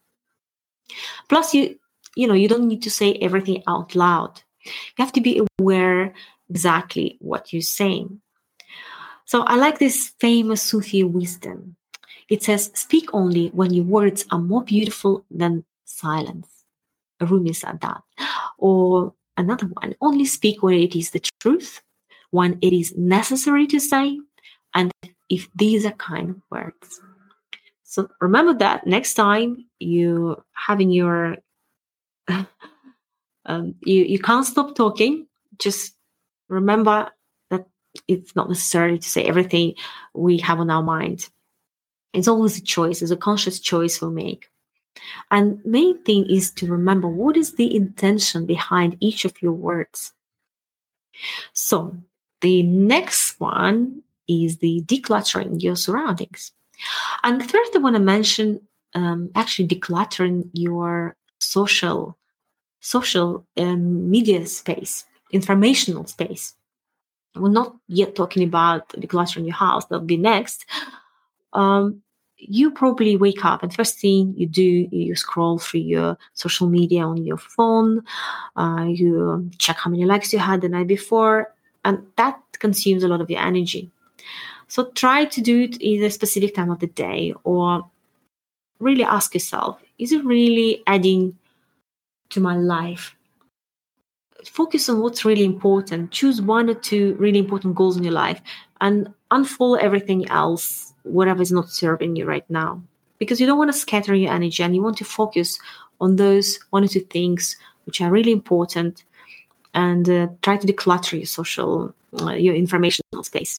Plus, 1.28 1.54
you 1.54 1.78
you 2.16 2.26
know 2.26 2.34
you 2.34 2.48
don't 2.48 2.68
need 2.68 2.82
to 2.82 2.90
say 2.90 3.14
everything 3.14 3.62
out 3.66 3.94
loud. 3.94 4.42
You 4.64 5.04
have 5.04 5.12
to 5.12 5.20
be 5.20 5.42
aware 5.58 6.14
exactly 6.48 7.16
what 7.20 7.52
you're 7.52 7.62
saying. 7.62 8.20
So 9.24 9.42
I 9.42 9.56
like 9.56 9.78
this 9.78 10.12
famous 10.20 10.62
Sufi 10.62 11.02
wisdom. 11.02 11.76
It 12.28 12.42
says, 12.42 12.70
Speak 12.74 13.08
only 13.12 13.48
when 13.48 13.72
your 13.72 13.84
words 13.84 14.24
are 14.30 14.38
more 14.38 14.62
beautiful 14.62 15.24
than 15.30 15.64
silence. 15.84 16.48
Rumi 17.20 17.52
said 17.52 17.80
that. 17.80 18.02
Or 18.58 19.14
another 19.36 19.66
one, 19.66 19.94
only 20.00 20.24
speak 20.24 20.62
when 20.62 20.74
it 20.74 20.94
is 20.94 21.10
the 21.10 21.22
truth, 21.40 21.80
when 22.34 22.58
it 22.62 22.72
is 22.72 22.92
necessary 22.96 23.64
to 23.64 23.78
say, 23.78 24.18
and 24.74 24.90
if 25.28 25.48
these 25.54 25.86
are 25.86 25.92
kind 25.92 26.42
words. 26.50 27.00
So 27.84 28.08
remember 28.20 28.54
that 28.54 28.88
next 28.88 29.14
time 29.14 29.66
you 29.78 30.42
having 30.52 30.90
your 30.90 31.36
um, 33.46 33.76
you 33.84 34.02
you 34.02 34.18
can't 34.18 34.44
stop 34.44 34.74
talking. 34.74 35.28
Just 35.60 35.94
remember 36.48 37.08
that 37.50 37.66
it's 38.08 38.34
not 38.34 38.48
necessary 38.48 38.98
to 38.98 39.08
say 39.08 39.22
everything 39.22 39.74
we 40.12 40.38
have 40.38 40.58
on 40.58 40.70
our 40.70 40.82
mind. 40.82 41.28
It's 42.12 42.26
always 42.26 42.58
a 42.58 42.62
choice, 42.62 43.00
it's 43.00 43.12
a 43.12 43.16
conscious 43.16 43.60
choice 43.60 44.02
we 44.02 44.10
make. 44.10 44.50
And 45.30 45.64
main 45.64 46.02
thing 46.02 46.26
is 46.28 46.50
to 46.54 46.66
remember 46.66 47.06
what 47.06 47.36
is 47.36 47.54
the 47.54 47.76
intention 47.76 48.44
behind 48.44 48.96
each 48.98 49.24
of 49.24 49.40
your 49.40 49.52
words. 49.52 50.12
So 51.52 51.96
the 52.44 52.62
next 52.62 53.40
one 53.40 54.02
is 54.28 54.58
the 54.58 54.82
decluttering 54.82 55.62
your 55.62 55.76
surroundings. 55.76 56.52
And 57.22 57.40
first, 57.50 57.74
I 57.74 57.78
want 57.78 57.96
to 57.96 58.00
mention 58.00 58.60
um, 58.94 59.30
actually 59.34 59.68
decluttering 59.68 60.50
your 60.52 61.16
social 61.38 62.18
social 62.80 63.46
um, 63.56 64.10
media 64.10 64.44
space, 64.44 65.06
informational 65.32 66.04
space. 66.04 66.52
We're 67.34 67.48
not 67.48 67.76
yet 67.88 68.14
talking 68.14 68.42
about 68.42 68.90
decluttering 68.90 69.46
your 69.46 69.54
house 69.54 69.86
that'll 69.86 70.04
be 70.04 70.18
next. 70.18 70.66
Um, 71.54 72.02
you 72.36 72.70
probably 72.70 73.16
wake 73.16 73.42
up 73.42 73.62
and 73.62 73.72
first 73.74 73.98
thing 73.98 74.34
you 74.36 74.46
do 74.46 74.86
you 74.90 75.16
scroll 75.16 75.58
through 75.58 75.80
your 75.80 76.18
social 76.34 76.68
media 76.68 77.06
on 77.06 77.24
your 77.24 77.38
phone. 77.38 78.02
Uh, 78.54 78.84
you 78.86 79.48
check 79.56 79.78
how 79.78 79.90
many 79.90 80.04
likes 80.04 80.30
you 80.30 80.38
had 80.38 80.60
the 80.60 80.68
night 80.68 80.88
before 80.88 81.53
and 81.84 82.06
that 82.16 82.40
consumes 82.58 83.02
a 83.02 83.08
lot 83.08 83.20
of 83.20 83.30
your 83.30 83.40
energy 83.40 83.90
so 84.68 84.90
try 84.92 85.24
to 85.24 85.40
do 85.40 85.62
it 85.62 85.76
in 85.80 86.02
a 86.02 86.10
specific 86.10 86.54
time 86.54 86.70
of 86.70 86.80
the 86.80 86.86
day 86.86 87.34
or 87.44 87.84
really 88.80 89.04
ask 89.04 89.34
yourself 89.34 89.80
is 89.98 90.12
it 90.12 90.24
really 90.24 90.82
adding 90.86 91.36
to 92.30 92.40
my 92.40 92.56
life 92.56 93.14
focus 94.48 94.88
on 94.88 95.00
what's 95.00 95.24
really 95.24 95.44
important. 95.44 96.10
Choose 96.10 96.40
one 96.40 96.68
or 96.68 96.74
two 96.74 97.14
really 97.14 97.38
important 97.38 97.74
goals 97.74 97.96
in 97.96 98.04
your 98.04 98.12
life 98.12 98.40
and 98.80 99.12
unfollow 99.30 99.78
everything 99.78 100.28
else, 100.28 100.92
whatever 101.02 101.42
is 101.42 101.52
not 101.52 101.70
serving 101.70 102.16
you 102.16 102.24
right 102.24 102.48
now. 102.50 102.82
Because 103.18 103.40
you 103.40 103.46
don't 103.46 103.58
want 103.58 103.72
to 103.72 103.78
scatter 103.78 104.14
your 104.14 104.32
energy 104.32 104.62
and 104.62 104.74
you 104.74 104.82
want 104.82 104.96
to 104.98 105.04
focus 105.04 105.58
on 106.00 106.16
those 106.16 106.58
one 106.70 106.84
or 106.84 106.88
two 106.88 107.00
things 107.00 107.56
which 107.86 108.00
are 108.00 108.10
really 108.10 108.32
important 108.32 109.04
and 109.74 110.08
uh, 110.08 110.28
try 110.42 110.56
to 110.56 110.66
declutter 110.66 111.18
your 111.18 111.26
social, 111.26 111.94
uh, 112.20 112.32
your 112.32 112.54
informational 112.54 113.22
space. 113.22 113.58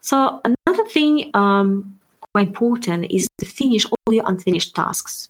So, 0.00 0.40
another 0.44 0.84
thing 0.88 1.30
um, 1.34 1.98
quite 2.32 2.48
important 2.48 3.10
is 3.10 3.28
to 3.38 3.46
finish 3.46 3.86
all 3.86 4.12
your 4.12 4.24
unfinished 4.26 4.74
tasks. 4.74 5.28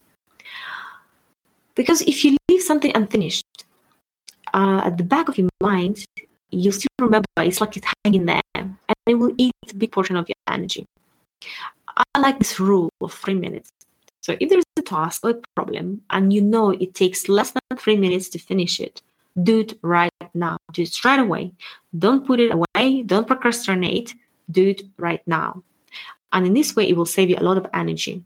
Because 1.74 2.02
if 2.02 2.24
you 2.24 2.36
leave 2.48 2.62
something 2.62 2.92
unfinished, 2.94 3.46
uh, 4.54 4.82
at 4.84 4.98
the 4.98 5.04
back 5.04 5.28
of 5.28 5.38
your 5.38 5.48
mind, 5.60 6.04
you'll 6.50 6.72
still 6.72 6.88
remember 7.00 7.26
it's 7.38 7.60
like 7.60 7.76
it's 7.76 7.86
hanging 8.04 8.26
there 8.26 8.42
and 8.54 8.76
it 9.06 9.14
will 9.14 9.34
eat 9.38 9.52
a 9.70 9.74
big 9.74 9.90
portion 9.92 10.16
of 10.16 10.28
your 10.28 10.36
energy. 10.48 10.86
I 12.14 12.18
like 12.18 12.38
this 12.38 12.60
rule 12.60 12.90
of 13.00 13.12
three 13.12 13.34
minutes. 13.34 13.70
So 14.22 14.36
if 14.40 14.48
there's 14.48 14.64
a 14.78 14.82
task 14.82 15.24
or 15.24 15.30
a 15.30 15.40
problem 15.54 16.00
and 16.10 16.32
you 16.32 16.40
know 16.40 16.70
it 16.70 16.94
takes 16.94 17.28
less 17.28 17.50
than 17.50 17.76
three 17.76 17.96
minutes 17.96 18.28
to 18.30 18.38
finish 18.38 18.80
it, 18.80 19.02
do 19.42 19.60
it 19.60 19.78
right 19.82 20.12
now. 20.32 20.56
Do 20.72 20.82
it 20.82 20.88
straight 20.88 21.18
away. 21.18 21.52
Don't 21.98 22.26
put 22.26 22.38
it 22.38 22.52
away. 22.52 23.02
Don't 23.02 23.26
procrastinate. 23.26 24.14
Do 24.50 24.68
it 24.68 24.82
right 24.96 25.22
now. 25.26 25.62
And 26.32 26.46
in 26.46 26.54
this 26.54 26.74
way, 26.76 26.88
it 26.88 26.96
will 26.96 27.06
save 27.06 27.30
you 27.30 27.36
a 27.38 27.42
lot 27.42 27.58
of 27.58 27.66
energy. 27.74 28.22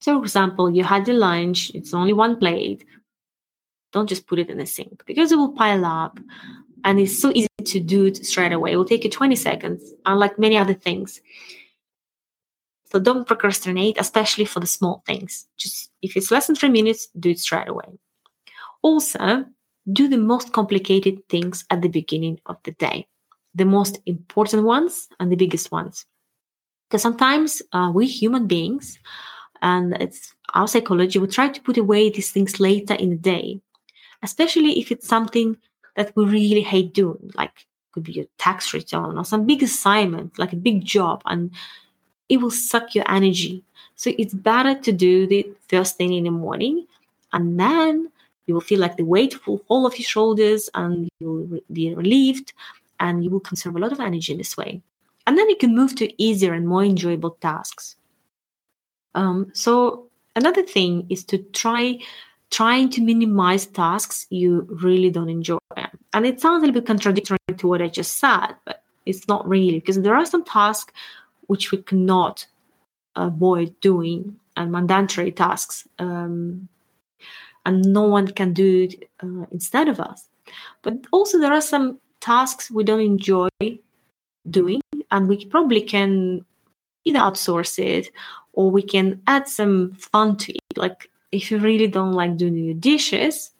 So, 0.00 0.18
for 0.18 0.24
example, 0.24 0.70
you 0.70 0.84
had 0.84 1.06
your 1.08 1.16
lunch, 1.16 1.70
it's 1.74 1.94
only 1.94 2.12
one 2.12 2.36
plate. 2.36 2.84
Don't 3.92 4.08
just 4.08 4.26
put 4.26 4.38
it 4.38 4.50
in 4.50 4.58
the 4.58 4.66
sink 4.66 5.04
because 5.06 5.32
it 5.32 5.36
will 5.36 5.52
pile 5.52 5.84
up 5.84 6.18
and 6.84 6.98
it's 6.98 7.18
so 7.18 7.30
easy 7.34 7.48
to 7.64 7.80
do 7.80 8.06
it 8.06 8.24
straight 8.26 8.52
away. 8.52 8.72
It 8.72 8.76
will 8.76 8.84
take 8.84 9.04
you 9.04 9.10
20 9.10 9.36
seconds, 9.36 9.92
unlike 10.04 10.38
many 10.38 10.56
other 10.56 10.74
things. 10.74 11.20
So 12.92 12.98
don't 12.98 13.26
procrastinate, 13.26 13.96
especially 13.98 14.44
for 14.44 14.60
the 14.60 14.66
small 14.66 15.02
things. 15.06 15.46
Just 15.56 15.90
if 16.02 16.16
it's 16.16 16.30
less 16.30 16.46
than 16.46 16.56
three 16.56 16.68
minutes, 16.68 17.08
do 17.18 17.30
it 17.30 17.38
straight 17.38 17.68
away. 17.68 17.98
Also, 18.82 19.46
do 19.90 20.08
the 20.08 20.18
most 20.18 20.52
complicated 20.52 21.26
things 21.28 21.64
at 21.70 21.80
the 21.80 21.88
beginning 21.88 22.38
of 22.46 22.58
the 22.64 22.72
day, 22.72 23.06
the 23.54 23.64
most 23.64 23.98
important 24.04 24.64
ones 24.64 25.08
and 25.18 25.32
the 25.32 25.36
biggest 25.36 25.72
ones. 25.72 26.04
Because 26.88 27.02
sometimes 27.02 27.62
uh, 27.72 27.90
we 27.94 28.06
human 28.06 28.46
beings 28.46 28.98
and 29.62 29.94
it's 30.00 30.34
our 30.54 30.68
psychology 30.68 31.18
we 31.18 31.26
try 31.26 31.48
to 31.48 31.62
put 31.62 31.78
away 31.78 32.10
these 32.10 32.30
things 32.30 32.60
later 32.60 32.94
in 32.94 33.10
the 33.10 33.16
day 33.16 33.60
especially 34.22 34.78
if 34.78 34.92
it's 34.92 35.08
something 35.08 35.56
that 35.96 36.14
we 36.16 36.24
really 36.24 36.60
hate 36.60 36.92
doing 36.92 37.30
like 37.34 37.52
could 37.92 38.02
be 38.02 38.20
a 38.20 38.26
tax 38.38 38.74
return 38.74 39.16
or 39.16 39.24
some 39.24 39.46
big 39.46 39.62
assignment 39.62 40.38
like 40.38 40.52
a 40.52 40.56
big 40.56 40.84
job 40.84 41.22
and 41.26 41.52
it 42.32 42.40
will 42.40 42.50
suck 42.50 42.94
your 42.94 43.04
energy. 43.08 43.62
So 43.94 44.10
it's 44.18 44.32
better 44.32 44.74
to 44.74 44.90
do 44.90 45.26
the 45.26 45.46
first 45.68 45.98
thing 45.98 46.14
in 46.14 46.24
the 46.24 46.30
morning 46.30 46.86
and 47.34 47.60
then 47.60 48.10
you 48.46 48.54
will 48.54 48.62
feel 48.62 48.80
like 48.80 48.96
the 48.96 49.04
weight 49.04 49.46
will 49.46 49.58
fall 49.58 49.86
off 49.86 49.98
your 49.98 50.06
shoulders 50.06 50.70
and 50.74 51.10
you 51.20 51.30
will 51.30 51.60
be 51.70 51.94
relieved 51.94 52.54
and 53.00 53.22
you 53.22 53.28
will 53.28 53.40
conserve 53.40 53.76
a 53.76 53.78
lot 53.78 53.92
of 53.92 54.00
energy 54.00 54.34
this 54.34 54.56
way. 54.56 54.80
And 55.26 55.36
then 55.36 55.48
you 55.50 55.56
can 55.56 55.76
move 55.76 55.94
to 55.96 56.22
easier 56.22 56.54
and 56.54 56.66
more 56.66 56.82
enjoyable 56.82 57.36
tasks. 57.42 57.96
Um, 59.14 59.50
so 59.52 60.06
another 60.34 60.62
thing 60.62 61.06
is 61.10 61.22
to 61.24 61.38
try 61.52 61.98
trying 62.50 62.88
to 62.90 63.02
minimize 63.02 63.66
tasks 63.66 64.26
you 64.30 64.66
really 64.82 65.10
don't 65.10 65.28
enjoy. 65.28 65.58
And 66.14 66.26
it 66.26 66.40
sounds 66.40 66.62
a 66.62 66.66
little 66.66 66.80
bit 66.80 66.86
contradictory 66.86 67.38
to 67.58 67.68
what 67.68 67.82
I 67.82 67.88
just 67.88 68.16
said, 68.18 68.54
but 68.64 68.82
it's 69.06 69.28
not 69.28 69.46
really 69.48 69.80
because 69.80 70.00
there 70.00 70.14
are 70.14 70.26
some 70.26 70.44
tasks 70.44 70.92
which 71.46 71.72
we 71.72 71.78
cannot 71.78 72.46
avoid 73.16 73.78
doing 73.80 74.36
and 74.56 74.72
mandatory 74.72 75.32
tasks. 75.32 75.86
Um, 75.98 76.68
and 77.64 77.82
no 77.82 78.02
one 78.02 78.26
can 78.28 78.52
do 78.52 78.84
it 78.84 79.08
uh, 79.22 79.46
instead 79.52 79.88
of 79.88 80.00
us. 80.00 80.28
But 80.82 80.94
also, 81.12 81.38
there 81.38 81.52
are 81.52 81.60
some 81.60 82.00
tasks 82.20 82.70
we 82.70 82.84
don't 82.84 83.00
enjoy 83.00 83.48
doing, 84.50 84.80
and 85.10 85.28
we 85.28 85.44
probably 85.46 85.82
can 85.82 86.44
either 87.04 87.20
outsource 87.20 87.78
it 87.78 88.10
or 88.52 88.70
we 88.70 88.82
can 88.82 89.20
add 89.26 89.48
some 89.48 89.92
fun 89.94 90.36
to 90.36 90.52
it. 90.52 90.76
Like 90.76 91.10
if 91.30 91.50
you 91.50 91.58
really 91.58 91.86
don't 91.86 92.12
like 92.12 92.36
doing 92.36 92.56
your 92.56 92.74
dishes, 92.74 93.50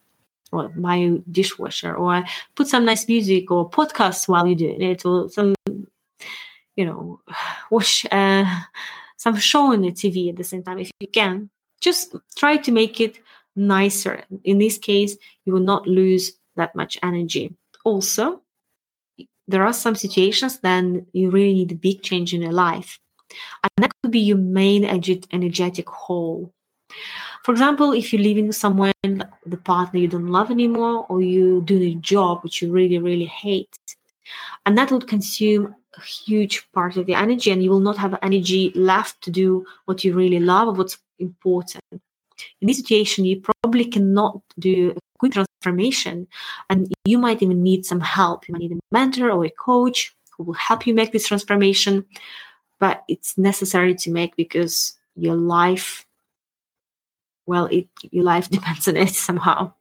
or 0.53 0.69
buy 0.69 1.11
dishwasher, 1.31 1.95
or 1.95 2.25
put 2.55 2.69
some 2.69 2.85
nice 2.85 3.09
music 3.09 3.51
or 3.51 3.71
podcasts 3.71 4.29
while 4.29 4.47
you're 4.47 4.57
doing 4.57 4.83
it, 4.83 5.07
or 5.07 5.31
some, 5.31 5.55
you 6.77 6.85
know, 6.85 7.21
watch 7.71 8.07
uh, 8.11 8.45
some 9.17 9.37
show 9.37 9.73
on 9.73 9.83
the 9.83 9.93
TV 9.93 10.29
at 10.31 10.37
the 10.37 10.45
same 10.45 10.63
time 10.63 10.79
if 10.79 10.91
you 11.01 11.09
can. 11.09 11.51
Just 11.81 12.15
try 12.37 12.57
to 12.59 12.71
make 12.71 13.01
it 13.01 13.19
nicer. 13.57 14.23
In 14.45 14.59
this 14.59 14.79
case, 14.79 15.17
you 15.45 15.53
will 15.53 15.61
not 15.61 15.87
lose 15.87 16.33
that 16.57 16.75
much 16.75 16.99
energy. 17.03 17.55
Also, 17.85 18.43
there 19.49 19.65
are 19.65 19.73
some 19.73 19.97
situations 19.97 20.61
then 20.61 21.07
you 21.13 21.31
really 21.31 21.53
need 21.53 21.73
a 21.73 21.77
big 21.77 22.03
change 22.03 22.33
in 22.33 22.41
your 22.41 22.53
life 22.53 23.01
and 23.63 23.71
that 23.79 23.93
could 24.03 24.13
be 24.13 24.21
your 24.21 24.39
main 24.39 24.85
energetic 24.85 25.89
hole 25.89 26.53
For 27.43 27.51
example, 27.51 27.93
if 27.93 28.13
you're 28.13 28.23
living 28.23 28.53
someone, 28.53 28.93
the 29.03 29.57
partner 29.65 29.99
you 29.99 30.09
don't 30.09 30.29
love 30.29 30.51
anymore, 30.51 31.07
or 31.09 31.21
you 31.21 31.63
do 31.63 31.81
a 31.83 31.95
job 31.97 32.43
which 32.43 32.63
you 32.63 32.71
really, 32.71 32.99
really 32.99 33.27
hate, 33.27 33.77
and 34.67 34.77
that 34.79 34.91
would 34.91 35.09
consume 35.09 35.75
a 35.97 36.01
huge 36.01 36.71
part 36.73 36.97
of 36.97 37.07
the 37.07 37.15
energy, 37.15 37.51
and 37.51 37.63
you 37.63 37.71
will 37.71 37.81
not 37.81 37.99
have 37.99 38.19
energy 38.23 38.73
left 38.75 39.21
to 39.23 39.31
do 39.31 39.65
what 39.85 40.05
you 40.05 40.15
really 40.15 40.41
love 40.41 40.69
or 40.69 40.73
what's 40.73 40.99
important. 41.19 41.85
In 42.61 42.69
this 42.69 42.79
situation, 42.79 43.25
you 43.25 43.41
probably 43.41 43.85
cannot 43.85 44.41
do 44.59 44.91
a 44.91 45.19
quick 45.19 45.33
transformation, 45.33 46.27
and 46.71 46.93
you 47.05 47.19
might 47.19 47.43
even 47.43 47.63
need 47.63 47.85
some 47.85 48.01
help. 48.01 48.49
You 48.49 48.53
might 48.53 48.63
need 48.63 48.73
a 48.73 48.81
mentor 48.91 49.31
or 49.31 49.45
a 49.45 49.51
coach 49.51 50.15
who 50.37 50.45
will 50.45 50.55
help 50.55 50.87
you 50.87 50.95
make 50.95 51.13
this 51.13 51.27
transformation, 51.27 52.05
but 52.79 53.05
it's 53.07 53.37
necessary 53.37 53.95
to 53.95 54.11
make 54.11 54.35
because 54.37 54.97
your 55.15 55.37
life 55.37 56.07
well 57.47 57.67
it 57.67 57.87
your 58.11 58.25
life 58.25 58.49
depends 58.57 58.89
on 58.89 58.97
it 58.97 59.11
somehow 59.11 59.73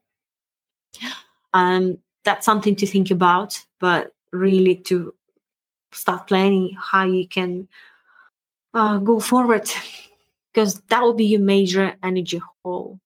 um 1.53 1.97
that's 2.23 2.45
something 2.45 2.75
to 2.75 2.85
think 2.85 3.11
about 3.11 3.59
but 3.79 4.13
really 4.31 4.75
to 4.75 5.13
start 5.91 6.27
planning 6.27 6.75
how 6.79 7.05
you 7.05 7.27
can 7.27 7.67
uh, 8.73 8.97
go 8.97 9.19
forward 9.19 9.69
because 10.53 10.81
that 10.89 11.01
will 11.01 11.13
be 11.13 11.25
your 11.25 11.41
major 11.41 11.95
energy 12.03 12.41
hole. 12.63 12.99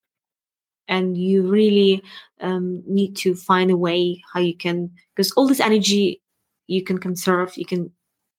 And 0.88 1.18
you 1.18 1.50
really 1.50 2.04
um, 2.42 2.84
need 2.86 3.16
to 3.18 3.36
find 3.36 3.72
a 3.72 3.78
way 3.78 4.22
how 4.32 4.40
you 4.40 4.56
can 4.56 4.92
because 5.16 5.32
all 5.32 5.48
this 5.48 5.60
energy 5.60 6.22
you 6.68 6.84
can 6.84 7.00
conserve 7.00 7.58
you 7.58 7.66
can 7.66 7.92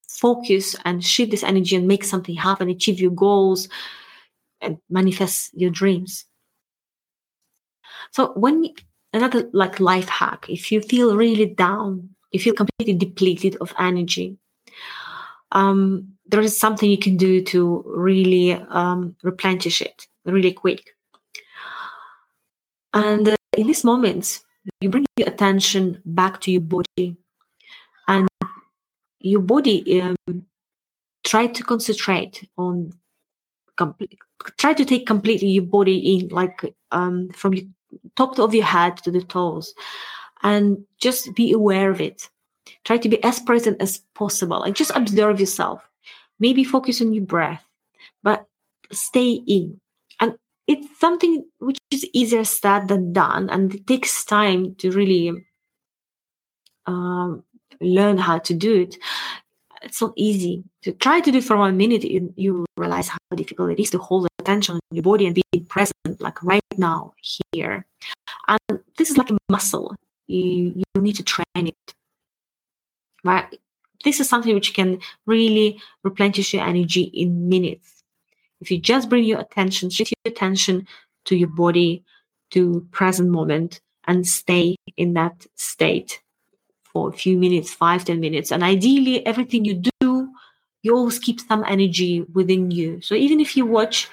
focus 0.09 0.77
and 0.85 1.05
shift 1.05 1.33
this 1.33 1.43
energy 1.43 1.75
and 1.75 1.89
make 1.89 2.05
something 2.05 2.37
happen 2.37 2.69
achieve 2.69 3.01
your 3.01 3.11
goals 3.11 3.69
and 4.61 4.79
manifest 4.89 5.51
your 5.55 5.71
dreams. 5.71 6.25
So 8.13 8.33
when 8.35 8.71
another 9.13 9.49
like 9.53 9.81
life 9.81 10.09
hack 10.09 10.47
if 10.49 10.71
you 10.71 10.81
feel 10.81 11.17
really 11.17 11.47
down 11.47 12.16
you 12.37 12.41
feel 12.41 12.55
completely 12.55 12.95
depleted 12.95 13.57
of 13.61 13.73
energy. 13.79 14.37
Um, 15.53 16.13
there 16.27 16.43
is 16.43 16.59
something 16.59 16.91
you 16.91 16.99
can 16.99 17.17
do 17.17 17.43
to 17.45 17.83
really 17.87 18.53
um, 18.53 19.17
replenish 19.23 19.81
it 19.81 20.07
really 20.27 20.53
quick. 20.53 20.95
And 22.93 23.29
uh, 23.29 23.37
in 23.57 23.67
these 23.67 23.85
moments 23.85 24.45
you 24.81 24.91
bring 24.91 25.07
your 25.17 25.29
attention 25.29 26.03
back 26.05 26.41
to 26.43 26.51
your 26.51 26.61
body. 26.61 27.17
And 28.09 28.29
your 29.21 29.41
body 29.41 30.03
um, 30.03 30.17
try 31.25 31.47
to 31.47 31.63
concentrate 31.63 32.49
on 32.57 32.93
complete, 33.77 34.19
try 34.59 34.75
to 34.75 34.85
take 34.85 35.07
completely 35.07 35.49
your 35.49 35.65
body 35.65 36.17
in 36.17 36.29
like 36.29 36.75
um, 36.93 37.31
from 37.31 37.53
the 37.53 37.69
top 38.17 38.39
of 38.39 38.55
your 38.55 38.65
head 38.65 38.99
to 38.99 39.11
the 39.11 39.23
toes 39.23 39.75
and 40.47 40.79
just 40.99 41.35
be 41.35 41.51
aware 41.51 41.91
of 41.91 42.01
it. 42.01 42.31
Try 42.85 42.99
to 42.99 43.09
be 43.09 43.23
as 43.25 43.41
present 43.41 43.83
as 43.83 43.99
possible 44.15 44.63
and 44.63 44.77
just 44.77 44.93
observe 44.95 45.41
yourself. 45.41 45.83
Maybe 46.39 46.63
focus 46.63 47.03
on 47.03 47.13
your 47.13 47.25
breath 47.25 47.65
but 48.23 48.47
stay 48.93 49.43
in. 49.47 49.81
And 50.21 50.37
it's 50.69 50.87
something 51.01 51.45
which 51.59 51.79
is 51.91 52.07
easier 52.13 52.45
said 52.45 52.87
than 52.87 53.13
done 53.13 53.51
and 53.51 53.75
it 53.75 53.87
takes 53.89 54.25
time 54.25 54.77
to 54.77 54.93
really 54.93 55.33
um, 56.87 57.43
learn 57.81 58.17
how 58.17 58.39
to 58.39 58.55
do 58.55 58.83
it. 58.83 58.97
It's 59.83 60.01
not 60.01 60.13
easy. 60.17 60.63
To 60.83 60.93
try 60.93 61.21
to 61.21 61.33
do 61.33 61.39
it 61.39 61.45
for 61.45 61.57
one 61.57 61.77
minute 61.77 62.05
you, 62.05 62.33
you 62.37 62.65
realize 62.77 63.09
how 63.09 63.19
difficult 63.35 63.73
it 63.73 63.83
is 63.83 63.91
to 63.91 63.99
hold 63.99 64.29
attention 64.39 64.77
on 64.77 64.81
your 64.93 65.03
body 65.03 65.27
and 65.27 65.35
be 65.35 65.43
present 65.69 66.21
like 66.21 66.41
right 66.45 66.63
now 66.77 67.15
here. 67.21 67.85
And 68.47 68.81
this 68.97 69.11
is 69.11 69.17
like 69.17 69.31
a 69.31 69.39
muscle 69.51 69.97
you 70.27 70.83
you 70.95 71.03
need 71.03 71.17
to 71.17 71.23
train 71.23 71.47
it 71.55 71.95
right 73.25 73.59
this 74.05 74.21
is 74.21 74.29
something 74.29 74.55
which 74.55 74.75
can 74.75 74.99
really 75.27 75.81
replenish 76.05 76.55
your 76.55 76.65
energy 76.65 77.03
in 77.03 77.49
minutes 77.49 78.03
if 78.61 78.71
you 78.71 78.79
just 78.79 79.09
bring 79.09 79.25
your 79.25 79.41
attention 79.41 79.91
shift 79.91 80.13
your 80.25 80.33
attention 80.33 80.87
to 81.25 81.37
your 81.37 81.49
body 81.49 82.03
to 82.51 82.87
present 82.93 83.29
moment 83.29 83.81
and 84.07 84.27
stay 84.27 84.77
in 84.97 85.15
that 85.15 85.47
state 85.57 86.21
for 86.93 87.09
a 87.11 87.13
few 87.13 87.37
minutes, 87.37 87.73
five, 87.73 88.05
ten 88.05 88.21
minutes. 88.21 88.51
And 88.51 88.63
ideally, 88.63 89.25
everything 89.27 89.65
you 89.65 89.83
do, 90.01 90.29
you 90.83 90.97
always 90.97 91.19
keep 91.19 91.41
some 91.41 91.65
energy 91.67 92.23
within 92.33 92.71
you. 92.71 93.01
So 93.03 93.15
even 93.15 93.41
if 93.41 93.57
you 93.57 93.67
watch 93.67 94.09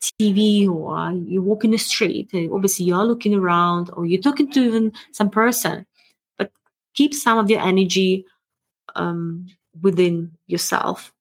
TV 0.00 0.68
or 0.68 1.12
you 1.12 1.42
walk 1.42 1.64
in 1.64 1.72
the 1.72 1.78
street, 1.78 2.30
eh, 2.32 2.48
obviously 2.52 2.86
you're 2.86 3.04
looking 3.04 3.34
around 3.34 3.90
or 3.92 4.06
you're 4.06 4.22
talking 4.22 4.50
to 4.52 4.60
even 4.60 4.92
some 5.12 5.30
person, 5.30 5.86
but 6.38 6.50
keep 6.94 7.14
some 7.14 7.38
of 7.38 7.50
your 7.50 7.60
energy 7.60 8.24
um, 8.94 9.46
within 9.82 10.32
yourself. 10.46 11.12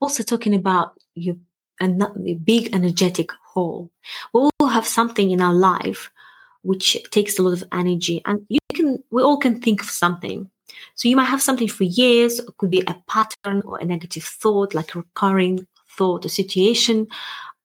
Also, 0.00 0.22
talking 0.22 0.54
about 0.54 0.98
your 1.14 1.36
and 1.80 2.02
big 2.44 2.74
energetic 2.74 3.30
hole. 3.44 3.90
We 4.32 4.48
all 4.60 4.68
have 4.68 4.86
something 4.86 5.30
in 5.30 5.40
our 5.40 5.54
life 5.54 6.10
which 6.62 6.96
takes 7.10 7.38
a 7.38 7.42
lot 7.42 7.52
of 7.52 7.64
energy 7.72 8.20
and 8.24 8.44
you 8.48 8.58
can 8.74 9.02
we 9.10 9.22
all 9.22 9.36
can 9.36 9.60
think 9.60 9.80
of 9.80 9.88
something 9.88 10.50
so 10.96 11.08
you 11.08 11.14
might 11.14 11.32
have 11.34 11.40
something 11.40 11.68
for 11.68 11.84
years 11.84 12.40
it 12.40 12.56
could 12.58 12.70
be 12.70 12.82
a 12.88 12.96
pattern 13.06 13.62
or 13.64 13.78
a 13.78 13.84
negative 13.84 14.24
thought 14.24 14.74
like 14.74 14.94
recurring 14.96 15.64
thought 15.96 16.24
a 16.24 16.28
situation 16.28 17.06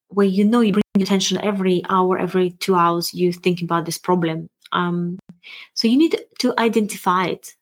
where 0.10 0.28
you 0.28 0.44
know 0.44 0.62
you 0.62 0.74
bring 0.74 0.84
attention 1.04 1.39
every 1.44 1.82
hour 1.89 2.17
every 2.17 2.52
two 2.52 2.76
hours 2.76 3.13
you 3.13 3.32
think 3.32 3.62
about 3.62 3.86
this 3.86 3.98
problem 3.98 4.48
um, 4.74 5.20
so 5.74 5.88
you 5.88 5.98
need 5.98 6.15
to 6.39 6.54
identify 6.58 7.26
it 7.26 7.56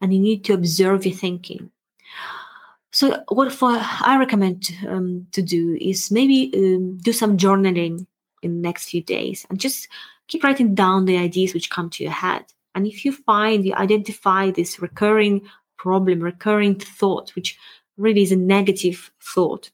and 0.00 0.12
you 0.14 0.20
need 0.20 0.44
to 0.44 0.52
observe 0.52 1.04
your 1.04 1.14
thinking 1.14 1.70
so 2.92 3.22
what 3.28 3.52
for 3.52 3.70
i 3.72 4.16
recommend 4.18 4.70
um, 4.88 5.26
to 5.32 5.42
do 5.42 5.76
is 5.80 6.10
maybe 6.10 6.52
um, 6.56 6.96
do 6.98 7.12
some 7.12 7.36
journaling 7.36 8.06
in 8.42 8.56
the 8.56 8.60
next 8.60 8.90
few 8.90 9.02
days 9.02 9.46
and 9.50 9.58
just 9.58 9.88
keep 10.28 10.44
writing 10.44 10.74
down 10.74 11.04
the 11.04 11.18
ideas 11.18 11.54
which 11.54 11.70
come 11.70 11.90
to 11.90 12.02
your 12.02 12.12
head. 12.12 12.44
And 12.74 12.86
if 12.86 13.04
you 13.04 13.12
find 13.12 13.64
you 13.64 13.74
identify 13.74 14.50
this 14.50 14.80
recurring 14.80 15.42
problem, 15.78 16.20
recurring 16.20 16.78
thought, 16.78 17.30
which 17.34 17.58
really 17.96 18.22
is 18.22 18.32
a 18.32 18.36
negative 18.36 19.10
thought, 19.20 19.70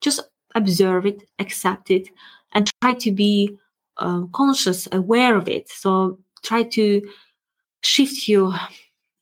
just 0.00 0.20
observe 0.54 1.06
it, 1.06 1.22
accept 1.38 1.90
it, 1.90 2.08
and 2.52 2.70
try 2.80 2.94
to 2.94 3.12
be 3.12 3.56
uh, 3.98 4.22
conscious, 4.32 4.88
aware 4.92 5.36
of 5.36 5.48
it. 5.48 5.68
So 5.68 6.18
try 6.42 6.62
to 6.62 7.02
shift 7.82 8.28
your 8.28 8.54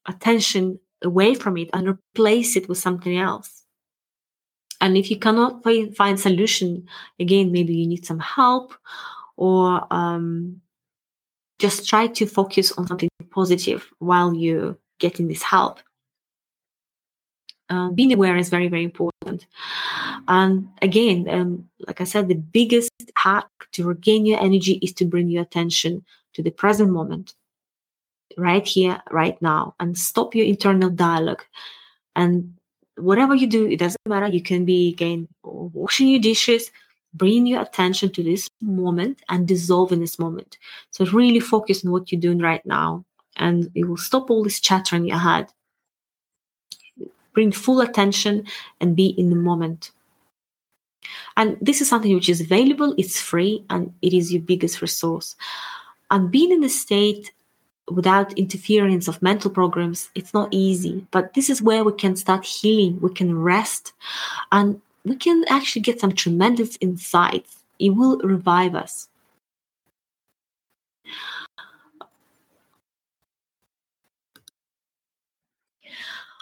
attention 0.06 0.78
away 1.02 1.34
from 1.34 1.56
it 1.56 1.70
and 1.72 1.88
replace 1.88 2.56
it 2.56 2.68
with 2.68 2.78
something 2.78 3.16
else. 3.16 3.62
And 4.80 4.96
if 4.96 5.10
you 5.10 5.18
cannot 5.18 5.64
find 5.96 6.18
solution, 6.18 6.86
again, 7.18 7.52
maybe 7.52 7.74
you 7.74 7.86
need 7.86 8.04
some 8.04 8.18
help 8.18 8.74
or 9.36 9.86
um, 9.90 10.60
just 11.58 11.88
try 11.88 12.06
to 12.08 12.26
focus 12.26 12.72
on 12.72 12.86
something 12.86 13.08
positive 13.30 13.88
while 13.98 14.34
you're 14.34 14.76
getting 14.98 15.28
this 15.28 15.42
help. 15.42 15.80
Um, 17.70 17.94
being 17.94 18.12
aware 18.12 18.36
is 18.36 18.50
very, 18.50 18.68
very 18.68 18.84
important. 18.84 19.46
And 20.28 20.68
again, 20.82 21.28
um, 21.28 21.68
like 21.86 22.00
I 22.00 22.04
said, 22.04 22.28
the 22.28 22.34
biggest 22.34 22.90
hack 23.16 23.46
to 23.72 23.84
regain 23.84 24.26
your 24.26 24.40
energy 24.40 24.78
is 24.82 24.92
to 24.94 25.04
bring 25.04 25.28
your 25.28 25.42
attention 25.42 26.04
to 26.34 26.42
the 26.42 26.50
present 26.50 26.90
moment, 26.90 27.34
right 28.36 28.66
here, 28.66 29.00
right 29.10 29.40
now, 29.40 29.74
and 29.80 29.96
stop 29.96 30.34
your 30.34 30.46
internal 30.46 30.90
dialogue. 30.90 31.44
And 32.16 32.54
whatever 32.96 33.34
you 33.34 33.46
do, 33.46 33.66
it 33.66 33.78
doesn't 33.78 34.00
matter. 34.06 34.28
You 34.28 34.42
can 34.42 34.64
be 34.64 34.90
again 34.90 35.28
washing 35.42 36.08
your 36.08 36.20
dishes, 36.20 36.70
bring 37.14 37.46
your 37.46 37.62
attention 37.62 38.10
to 38.12 38.22
this 38.22 38.48
moment 38.60 39.22
and 39.28 39.48
dissolve 39.48 39.92
in 39.92 40.00
this 40.00 40.18
moment. 40.18 40.58
So 40.90 41.04
really 41.06 41.40
focus 41.40 41.84
on 41.84 41.92
what 41.92 42.12
you're 42.12 42.20
doing 42.20 42.38
right 42.38 42.64
now 42.66 43.04
and 43.36 43.70
it 43.74 43.84
will 43.84 43.96
stop 43.96 44.30
all 44.30 44.44
this 44.44 44.60
chatter 44.60 44.96
in 44.96 45.06
your 45.06 45.18
head. 45.18 45.46
Bring 47.34 47.52
full 47.52 47.80
attention 47.80 48.46
and 48.80 48.96
be 48.96 49.08
in 49.08 49.28
the 49.28 49.36
moment. 49.36 49.90
And 51.36 51.58
this 51.60 51.80
is 51.80 51.88
something 51.88 52.14
which 52.14 52.28
is 52.28 52.40
available, 52.40 52.94
it's 52.96 53.20
free, 53.20 53.64
and 53.68 53.92
it 54.00 54.14
is 54.14 54.32
your 54.32 54.42
biggest 54.42 54.80
resource. 54.80 55.36
And 56.10 56.30
being 56.30 56.52
in 56.52 56.60
the 56.60 56.68
state 56.68 57.32
without 57.90 58.32
interference 58.38 59.08
of 59.08 59.20
mental 59.20 59.50
programs, 59.50 60.10
it's 60.14 60.32
not 60.32 60.48
easy. 60.52 61.06
But 61.10 61.34
this 61.34 61.50
is 61.50 61.60
where 61.60 61.84
we 61.84 61.92
can 61.92 62.16
start 62.16 62.44
healing, 62.44 63.00
we 63.00 63.12
can 63.12 63.38
rest, 63.38 63.92
and 64.52 64.80
we 65.04 65.16
can 65.16 65.44
actually 65.48 65.82
get 65.82 66.00
some 66.00 66.12
tremendous 66.12 66.78
insights. 66.80 67.56
It 67.78 67.90
will 67.90 68.18
revive 68.18 68.74
us. 68.74 69.08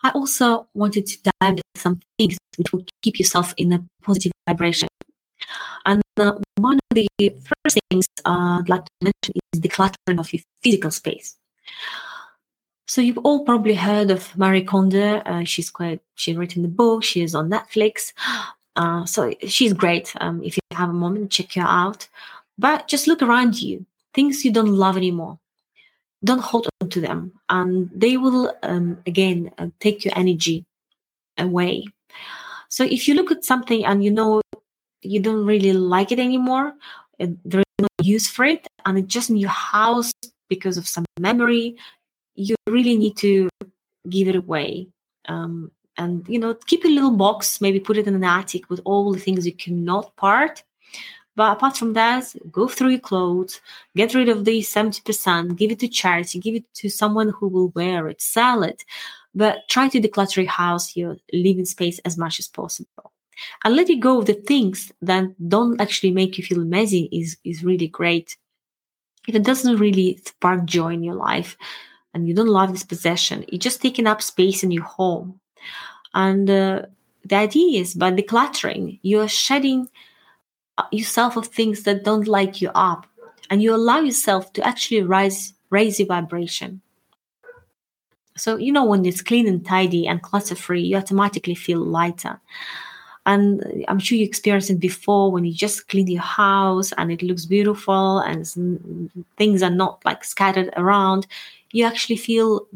I 0.02 0.10
also 0.10 0.66
wanted 0.74 1.06
to 1.06 1.18
dive 1.22 1.52
into 1.52 1.62
some 1.76 2.00
things 2.18 2.38
which 2.56 2.72
will 2.72 2.84
keep 3.02 3.18
yourself 3.18 3.54
in 3.56 3.72
a 3.72 3.84
positive 4.02 4.32
vibration. 4.48 4.88
And 5.84 6.02
uh, 6.16 6.32
one 6.56 6.78
of 6.90 6.94
the 6.94 7.08
first 7.18 7.78
things 7.90 8.06
uh, 8.24 8.60
I'd 8.60 8.68
like 8.68 8.84
to 8.84 8.90
mention 9.00 9.40
is 9.52 9.60
decluttering 9.60 10.18
of 10.18 10.32
your 10.32 10.42
physical 10.62 10.90
space. 10.90 11.36
So 12.86 13.00
you've 13.00 13.18
all 13.18 13.44
probably 13.44 13.74
heard 13.74 14.10
of 14.10 14.36
Marie 14.36 14.64
Kondo. 14.64 15.18
Uh, 15.20 15.44
she's 15.44 15.70
quite 15.70 16.00
she's 16.14 16.36
written 16.36 16.62
the 16.62 16.68
book. 16.68 17.02
She 17.04 17.22
is 17.22 17.34
on 17.34 17.50
Netflix. 17.50 18.12
Uh, 18.74 19.04
so 19.04 19.34
she's 19.46 19.74
great. 19.74 20.14
Um, 20.22 20.42
if 20.42 20.56
you 20.56 20.62
have 20.72 20.88
a 20.88 20.94
moment, 20.94 21.30
check 21.30 21.52
her 21.52 21.60
out. 21.60 22.08
But 22.58 22.88
just 22.88 23.06
look 23.06 23.20
around 23.20 23.60
you. 23.60 23.84
Things 24.14 24.46
you 24.46 24.50
don't 24.50 24.72
love 24.72 24.96
anymore. 24.96 25.38
Don't 26.24 26.40
hold 26.40 26.68
on 26.80 26.88
to 26.90 27.00
them, 27.00 27.32
and 27.48 27.90
they 27.94 28.16
will 28.16 28.54
um, 28.62 28.98
again 29.06 29.50
uh, 29.58 29.68
take 29.80 30.04
your 30.04 30.16
energy 30.16 30.64
away. 31.38 31.84
So 32.68 32.84
if 32.84 33.08
you 33.08 33.14
look 33.14 33.32
at 33.32 33.44
something 33.44 33.84
and 33.84 34.04
you 34.04 34.10
know 34.10 34.40
you 35.02 35.20
don't 35.20 35.44
really 35.44 35.72
like 35.72 36.12
it 36.12 36.20
anymore, 36.20 36.74
there 37.18 37.60
is 37.60 37.80
no 37.80 37.88
use 38.00 38.28
for 38.28 38.44
it, 38.44 38.66
and 38.86 38.98
it's 38.98 39.12
just 39.12 39.30
in 39.30 39.36
your 39.36 39.50
house 39.50 40.12
because 40.48 40.76
of 40.76 40.86
some 40.86 41.04
memory, 41.18 41.76
you 42.34 42.54
really 42.68 42.96
need 42.96 43.16
to 43.16 43.48
give 44.08 44.28
it 44.28 44.36
away. 44.36 44.88
Um, 45.26 45.70
and 45.98 46.26
you 46.28 46.38
know, 46.38 46.54
keep 46.66 46.84
a 46.84 46.88
little 46.88 47.10
box, 47.10 47.60
maybe 47.60 47.80
put 47.80 47.98
it 47.98 48.06
in 48.06 48.14
an 48.14 48.24
attic 48.24 48.70
with 48.70 48.80
all 48.84 49.12
the 49.12 49.20
things 49.20 49.46
you 49.46 49.54
cannot 49.54 50.14
part. 50.16 50.62
But 51.34 51.56
apart 51.56 51.76
from 51.76 51.94
that, 51.94 52.34
go 52.50 52.68
through 52.68 52.90
your 52.90 53.00
clothes, 53.00 53.60
get 53.96 54.14
rid 54.14 54.28
of 54.28 54.44
the 54.44 54.60
70%, 54.60 55.56
give 55.56 55.70
it 55.70 55.78
to 55.80 55.88
charity, 55.88 56.38
give 56.38 56.56
it 56.56 56.74
to 56.74 56.90
someone 56.90 57.30
who 57.30 57.48
will 57.48 57.68
wear 57.68 58.08
it, 58.08 58.20
sell 58.20 58.62
it. 58.62 58.84
But 59.34 59.68
try 59.68 59.88
to 59.88 60.00
declutter 60.00 60.36
your 60.36 60.50
house, 60.50 60.94
your 60.94 61.16
living 61.32 61.64
space 61.64 61.98
as 62.00 62.18
much 62.18 62.38
as 62.38 62.48
possible. 62.48 63.12
And 63.64 63.74
letting 63.74 64.00
go 64.00 64.18
of 64.18 64.26
the 64.26 64.34
things 64.34 64.92
that 65.00 65.24
don't 65.48 65.80
actually 65.80 66.12
make 66.12 66.36
you 66.36 66.44
feel 66.44 66.64
messy 66.64 67.08
is, 67.10 67.38
is 67.44 67.64
really 67.64 67.88
great. 67.88 68.36
If 69.26 69.34
it 69.34 69.42
doesn't 69.42 69.78
really 69.78 70.20
spark 70.26 70.66
joy 70.66 70.92
in 70.92 71.02
your 71.02 71.14
life 71.14 71.56
and 72.12 72.28
you 72.28 72.34
don't 72.34 72.48
love 72.48 72.72
this 72.72 72.84
possession, 72.84 73.44
it's 73.48 73.64
just 73.64 73.80
taking 73.80 74.06
up 74.06 74.20
space 74.20 74.62
in 74.62 74.70
your 74.70 74.84
home. 74.84 75.40
And 76.12 76.50
uh, 76.50 76.82
the 77.24 77.36
idea 77.36 77.80
is 77.80 77.94
by 77.94 78.10
decluttering, 78.12 78.98
you're 79.02 79.28
shedding 79.28 79.88
Uh, 80.78 80.84
yourself 80.90 81.36
of 81.36 81.46
things 81.46 81.82
that 81.82 82.04
don't 82.04 82.26
light 82.26 82.62
you 82.62 82.70
up, 82.74 83.06
and 83.50 83.62
you 83.62 83.74
allow 83.74 84.00
yourself 84.00 84.52
to 84.54 84.66
actually 84.66 85.02
rise, 85.02 85.52
raise 85.70 85.98
your 85.98 86.08
vibration. 86.08 86.80
So 88.36 88.56
you 88.56 88.72
know 88.72 88.84
when 88.84 89.04
it's 89.04 89.20
clean 89.20 89.46
and 89.46 89.64
tidy 89.64 90.06
and 90.06 90.22
clutter 90.22 90.54
free, 90.54 90.82
you 90.82 90.96
automatically 90.96 91.54
feel 91.54 91.80
lighter. 91.80 92.40
And 93.26 93.84
I'm 93.86 93.98
sure 93.98 94.18
you 94.18 94.24
experienced 94.24 94.70
it 94.70 94.80
before 94.80 95.30
when 95.30 95.44
you 95.44 95.52
just 95.52 95.88
clean 95.88 96.08
your 96.08 96.22
house 96.22 96.92
and 96.98 97.12
it 97.12 97.22
looks 97.22 97.44
beautiful 97.44 98.18
and 98.18 99.10
things 99.36 99.62
are 99.62 99.70
not 99.70 100.02
like 100.04 100.24
scattered 100.24 100.70
around. 100.76 101.26
You 101.70 101.84
actually 101.84 102.16
feel 102.16 102.66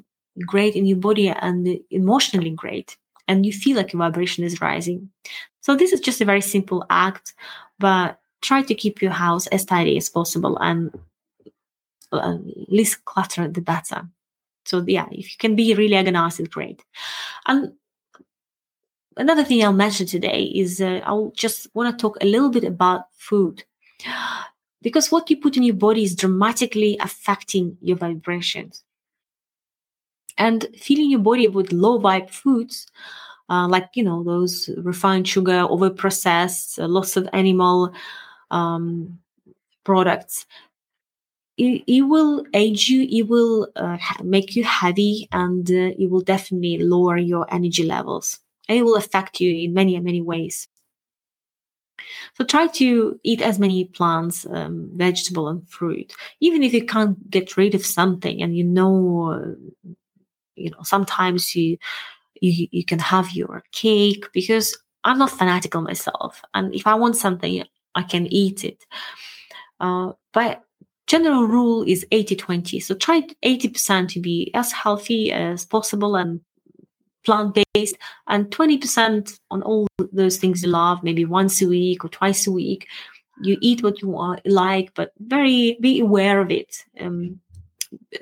great 0.44 0.76
in 0.76 0.86
your 0.86 0.98
body 0.98 1.28
and 1.28 1.80
emotionally 1.90 2.50
great 2.50 2.96
and 3.28 3.46
you 3.46 3.52
feel 3.52 3.76
like 3.76 3.92
your 3.92 3.98
vibration 3.98 4.44
is 4.44 4.60
rising 4.60 5.10
so 5.60 5.74
this 5.74 5.92
is 5.92 6.00
just 6.00 6.20
a 6.20 6.24
very 6.24 6.40
simple 6.40 6.84
act 6.90 7.34
but 7.78 8.18
try 8.42 8.62
to 8.62 8.74
keep 8.74 9.02
your 9.02 9.12
house 9.12 9.46
as 9.48 9.64
tidy 9.64 9.96
as 9.96 10.08
possible 10.08 10.56
and 10.58 10.92
uh, 12.12 12.38
least 12.68 13.04
clutter 13.04 13.48
the 13.48 13.60
better 13.60 14.06
so 14.64 14.82
yeah 14.86 15.06
if 15.10 15.30
you 15.30 15.36
can 15.38 15.56
be 15.56 15.74
really 15.74 15.96
organized 15.96 16.50
great. 16.50 16.84
And 17.46 17.72
another 19.16 19.44
thing 19.44 19.64
i'll 19.64 19.72
mention 19.72 20.06
today 20.06 20.42
is 20.42 20.80
uh, 20.80 21.00
i'll 21.04 21.32
just 21.34 21.68
want 21.74 21.96
to 21.96 22.02
talk 22.02 22.18
a 22.20 22.26
little 22.26 22.50
bit 22.50 22.64
about 22.64 23.06
food. 23.16 23.64
Because 24.82 25.10
what 25.10 25.28
you 25.30 25.36
put 25.38 25.56
in 25.56 25.62
your 25.62 25.74
body 25.74 26.04
is 26.04 26.14
dramatically 26.14 26.96
affecting 27.00 27.76
your 27.80 27.96
vibrations. 27.96 28.84
And 30.38 30.68
filling 30.78 31.10
your 31.10 31.20
body 31.20 31.48
with 31.48 31.72
low 31.72 31.98
vibe 31.98 32.30
foods 32.30 32.86
uh, 33.48 33.68
like 33.68 33.88
you 33.94 34.02
know 34.02 34.22
those 34.22 34.70
refined 34.78 35.28
sugar 35.28 35.66
over 35.68 35.90
processed 35.90 36.78
uh, 36.78 36.86
lots 36.86 37.16
of 37.16 37.28
animal 37.32 37.92
um, 38.50 39.18
products. 39.84 40.46
It, 41.58 41.84
it, 41.86 42.02
will 42.02 42.44
age 42.52 42.90
you 42.90 43.08
it 43.10 43.28
will 43.28 43.68
uh, 43.76 43.96
make 44.22 44.56
you 44.56 44.64
heavy 44.64 45.26
and 45.32 45.70
uh, 45.70 45.94
it 45.98 46.10
will 46.10 46.20
definitely 46.20 46.78
lower 46.78 47.16
your 47.16 47.46
energy 47.52 47.82
levels. 47.82 48.40
And 48.68 48.76
it 48.76 48.82
will 48.82 48.96
affect 48.96 49.40
you 49.40 49.64
in 49.64 49.72
many 49.72 49.98
many 50.00 50.20
ways. 50.20 50.68
So 52.34 52.44
try 52.44 52.66
to 52.66 53.18
eat 53.22 53.40
as 53.40 53.58
many 53.58 53.84
plants, 53.84 54.46
um, 54.50 54.90
vegetable, 54.94 55.48
and 55.48 55.66
fruit. 55.68 56.12
Even 56.40 56.62
if 56.62 56.74
you 56.74 56.84
can't 56.84 57.30
get 57.30 57.56
rid 57.56 57.74
of 57.74 57.86
something, 57.86 58.42
and 58.42 58.54
you 58.54 58.64
know 58.64 59.56
you 60.56 60.70
know 60.70 60.82
sometimes 60.82 61.54
you 61.54 61.78
you 62.40 62.68
you 62.70 62.84
can 62.84 62.98
have 62.98 63.30
your 63.32 63.62
cake 63.72 64.26
because 64.32 64.76
i'm 65.04 65.18
not 65.18 65.30
fanatical 65.30 65.82
myself 65.82 66.42
and 66.54 66.74
if 66.74 66.86
i 66.86 66.94
want 66.94 67.16
something 67.16 67.64
i 67.94 68.02
can 68.02 68.26
eat 68.26 68.64
it. 68.64 68.84
Uh, 69.80 70.12
but 70.32 70.62
general 71.06 71.44
rule 71.46 71.82
is 71.82 72.06
80 72.10 72.36
20 72.36 72.80
so 72.80 72.94
try 72.94 73.22
80% 73.44 74.08
to 74.08 74.20
be 74.20 74.50
as 74.54 74.72
healthy 74.72 75.30
as 75.32 75.64
possible 75.64 76.16
and 76.16 76.40
plant 77.26 77.58
based 77.74 77.96
and 78.28 78.46
20% 78.46 79.38
on 79.50 79.62
all 79.62 79.86
those 80.12 80.38
things 80.38 80.62
you 80.62 80.70
love 80.70 81.02
maybe 81.02 81.24
once 81.24 81.60
a 81.60 81.68
week 81.68 82.04
or 82.04 82.08
twice 82.08 82.46
a 82.46 82.52
week. 82.52 82.86
You 83.42 83.58
eat 83.60 83.82
what 83.82 84.00
you 84.00 84.36
like 84.46 84.94
but 84.94 85.12
very 85.18 85.76
be 85.80 86.00
aware 86.00 86.40
of 86.40 86.50
it 86.50 86.74
um, 87.00 87.40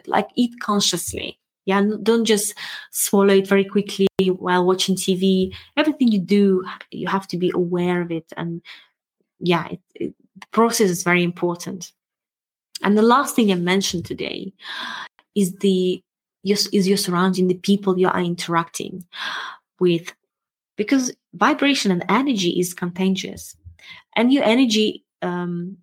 like 0.07 0.29
eat 0.35 0.59
consciously 0.61 1.39
yeah, 1.67 1.83
don't 2.03 2.25
just 2.25 2.55
swallow 2.91 3.35
it 3.35 3.47
very 3.47 3.65
quickly 3.65 4.07
while 4.39 4.67
watching 4.67 4.97
TV. 4.97 5.55
Everything 5.77 6.09
you 6.09 6.21
do, 6.21 6.65
you 6.91 7.09
have 7.09 7.27
to 7.29 7.39
be 7.39 7.51
aware 7.55 8.03
of 8.03 8.11
it. 8.11 8.27
And 8.37 8.63
yeah, 9.41 9.69
it, 9.69 9.81
it, 9.95 10.15
the 10.37 10.47
process 10.53 10.91
is 10.91 11.03
very 11.03 11.23
important. 11.23 11.93
And 12.83 12.99
the 12.99 13.03
last 13.03 13.35
thing 13.35 13.51
I 13.51 13.55
mentioned 13.55 14.05
today 14.05 14.53
is 15.35 15.55
the 15.57 16.03
your, 16.43 16.59
is 16.73 16.87
your 16.87 16.99
surrounding, 16.99 17.49
the 17.49 17.55
people 17.55 17.99
you 17.99 18.09
are 18.09 18.21
interacting 18.21 19.05
with, 19.81 20.13
because 20.77 21.15
vibration 21.33 21.91
and 21.91 22.05
energy 22.11 22.51
is 22.61 22.75
contagious, 22.75 23.57
and 24.17 24.31
your 24.31 24.45
energy 24.45 25.03
um, 25.23 25.79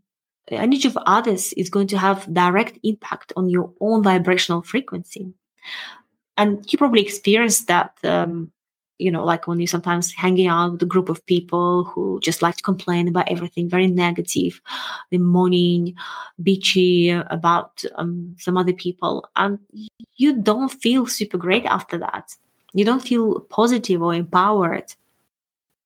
energy 0.50 0.88
of 0.88 0.98
others 1.08 1.54
is 1.54 1.70
going 1.70 1.88
to 1.88 1.98
have 1.98 2.32
direct 2.32 2.78
impact 2.84 3.34
on 3.36 3.50
your 3.50 3.74
own 3.80 4.04
vibrational 4.04 4.62
frequency 4.62 5.34
and 6.38 6.66
you 6.72 6.78
probably 6.78 7.02
experienced 7.02 7.68
that 7.68 7.98
um, 8.04 8.52
you 8.98 9.12
know 9.12 9.24
like 9.24 9.48
when 9.48 9.60
you 9.60 9.68
sometimes 9.68 10.14
hanging 10.14 10.48
out 10.48 10.74
with 10.74 10.84
a 10.84 10.86
group 10.86 11.10
of 11.10 11.26
people 11.26 11.84
who 11.86 12.20
just 12.22 12.42
like 12.42 12.56
to 12.56 12.64
complain 12.64 13.08
about 13.08 13.30
everything 13.30 13.70
very 13.70 13.88
negative 13.88 14.62
the 15.10 15.18
moaning 15.18 15.96
bitchy 16.44 17.26
about 17.30 17.84
um, 17.96 18.36
some 18.40 18.58
other 18.58 18.74
people. 18.74 19.30
And 19.36 19.60
you 20.18 20.42
don't 20.42 20.70
feel 20.70 21.06
super 21.06 21.38
great 21.38 21.66
after 21.66 21.98
that. 22.00 22.36
You 22.74 22.86
don't 22.86 23.02
feel 23.02 23.42
positive 23.42 24.02
or 24.02 24.14
empowered 24.14 24.94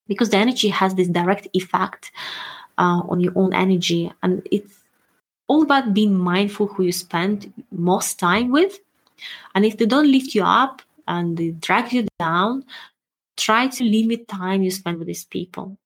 because 0.07 0.29
the 0.29 0.37
energy 0.37 0.69
has 0.69 0.95
this 0.95 1.07
direct 1.07 1.47
effect 1.53 2.11
uh, 2.77 3.01
on 3.09 3.19
your 3.19 3.33
own 3.35 3.53
energy. 3.53 4.11
And 4.21 4.47
it's 4.51 4.83
all 5.47 5.63
about 5.63 5.93
being 5.93 6.15
mindful 6.15 6.67
who 6.67 6.83
you 6.83 6.91
spend 6.91 7.51
most 7.71 8.19
time 8.19 8.51
with 8.51 8.79
and 9.53 9.65
if 9.65 9.77
they 9.77 9.85
don't 9.85 10.11
lift 10.11 10.35
you 10.35 10.43
up 10.43 10.81
and 11.07 11.37
they 11.37 11.51
drag 11.51 11.93
you 11.93 12.07
down, 12.19 12.63
try 13.37 13.67
to 13.67 13.83
limit 13.83 14.27
time 14.27 14.63
you 14.63 14.71
spend 14.71 14.97
with 14.97 15.07
these 15.07 15.25
people. 15.25 15.77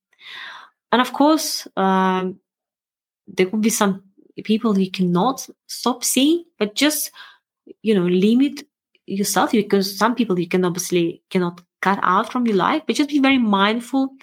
And 0.92 1.00
of 1.00 1.12
course, 1.12 1.68
um, 1.76 2.40
there 3.26 3.46
could 3.46 3.60
be 3.60 3.70
some 3.70 4.02
people 4.44 4.78
you 4.78 4.90
cannot 4.90 5.48
stop 5.66 6.04
seeing, 6.04 6.44
but 6.58 6.74
just 6.74 7.10
you 7.82 7.94
know 7.94 8.06
limit 8.06 8.64
yourself 9.06 9.52
because 9.52 9.96
some 9.96 10.14
people 10.14 10.38
you 10.38 10.48
can 10.48 10.64
obviously 10.64 11.22
cannot 11.30 11.60
cut 11.80 11.98
out 12.02 12.30
from 12.30 12.46
your 12.46 12.56
life, 12.56 12.82
but 12.86 12.96
just 12.96 13.10
be 13.10 13.18
very 13.18 13.38
mindful 13.38 14.14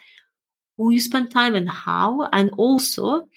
who 0.77 0.91
you 0.91 0.99
spend 0.99 1.31
time 1.31 1.55
and 1.55 1.69
how, 1.69 2.29
and 2.31 2.51
also, 2.57 3.27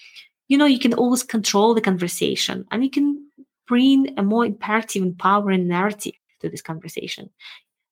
you 0.48 0.58
know, 0.58 0.66
you 0.66 0.78
can 0.78 0.94
always 0.94 1.22
control 1.22 1.74
the 1.74 1.80
conversation 1.80 2.66
and 2.70 2.84
you 2.84 2.90
can 2.90 3.29
bring 3.70 4.12
a 4.18 4.22
more 4.22 4.44
imperative 4.44 5.02
and 5.02 5.12
empowering 5.12 5.68
narrative 5.68 6.14
to 6.40 6.48
this 6.48 6.60
conversation. 6.60 7.30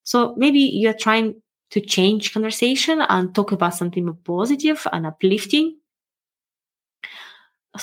So 0.03 0.35
maybe 0.35 0.59
you're 0.59 1.01
trying 1.07 1.41
to 1.71 1.79
change 1.79 2.33
conversation 2.33 3.01
and 3.07 3.33
talk 3.33 3.53
about 3.53 3.75
something 3.75 4.05
more 4.05 4.17
positive 4.25 4.85
and 4.91 5.05
uplifting. 5.05 5.77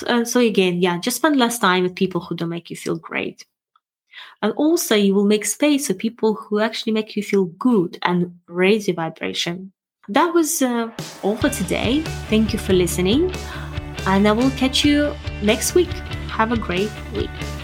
And 0.06 0.28
so 0.28 0.40
again, 0.40 0.82
yeah, 0.82 0.98
just 0.98 1.16
spend 1.16 1.36
less 1.36 1.58
time 1.58 1.84
with 1.84 1.94
people 1.94 2.20
who 2.20 2.36
don't 2.36 2.50
make 2.50 2.68
you 2.68 2.76
feel 2.76 2.98
great. 2.98 3.46
And 4.42 4.52
also 4.56 4.94
you 4.94 5.14
will 5.14 5.24
make 5.24 5.46
space 5.46 5.86
for 5.86 5.94
people 5.94 6.34
who 6.34 6.60
actually 6.60 6.92
make 6.92 7.16
you 7.16 7.22
feel 7.22 7.46
good 7.46 7.98
and 8.02 8.38
raise 8.46 8.88
your 8.88 8.96
vibration. 8.96 9.72
That 10.08 10.34
was 10.34 10.60
uh, 10.60 10.90
all 11.22 11.36
for 11.36 11.48
today. 11.48 12.02
Thank 12.28 12.52
you 12.52 12.58
for 12.58 12.74
listening. 12.74 13.32
And 14.06 14.28
I 14.28 14.32
will 14.32 14.50
catch 14.50 14.84
you 14.84 15.14
next 15.42 15.74
week. 15.74 15.92
Have 16.28 16.52
a 16.52 16.58
great 16.58 16.90
week. 17.14 17.55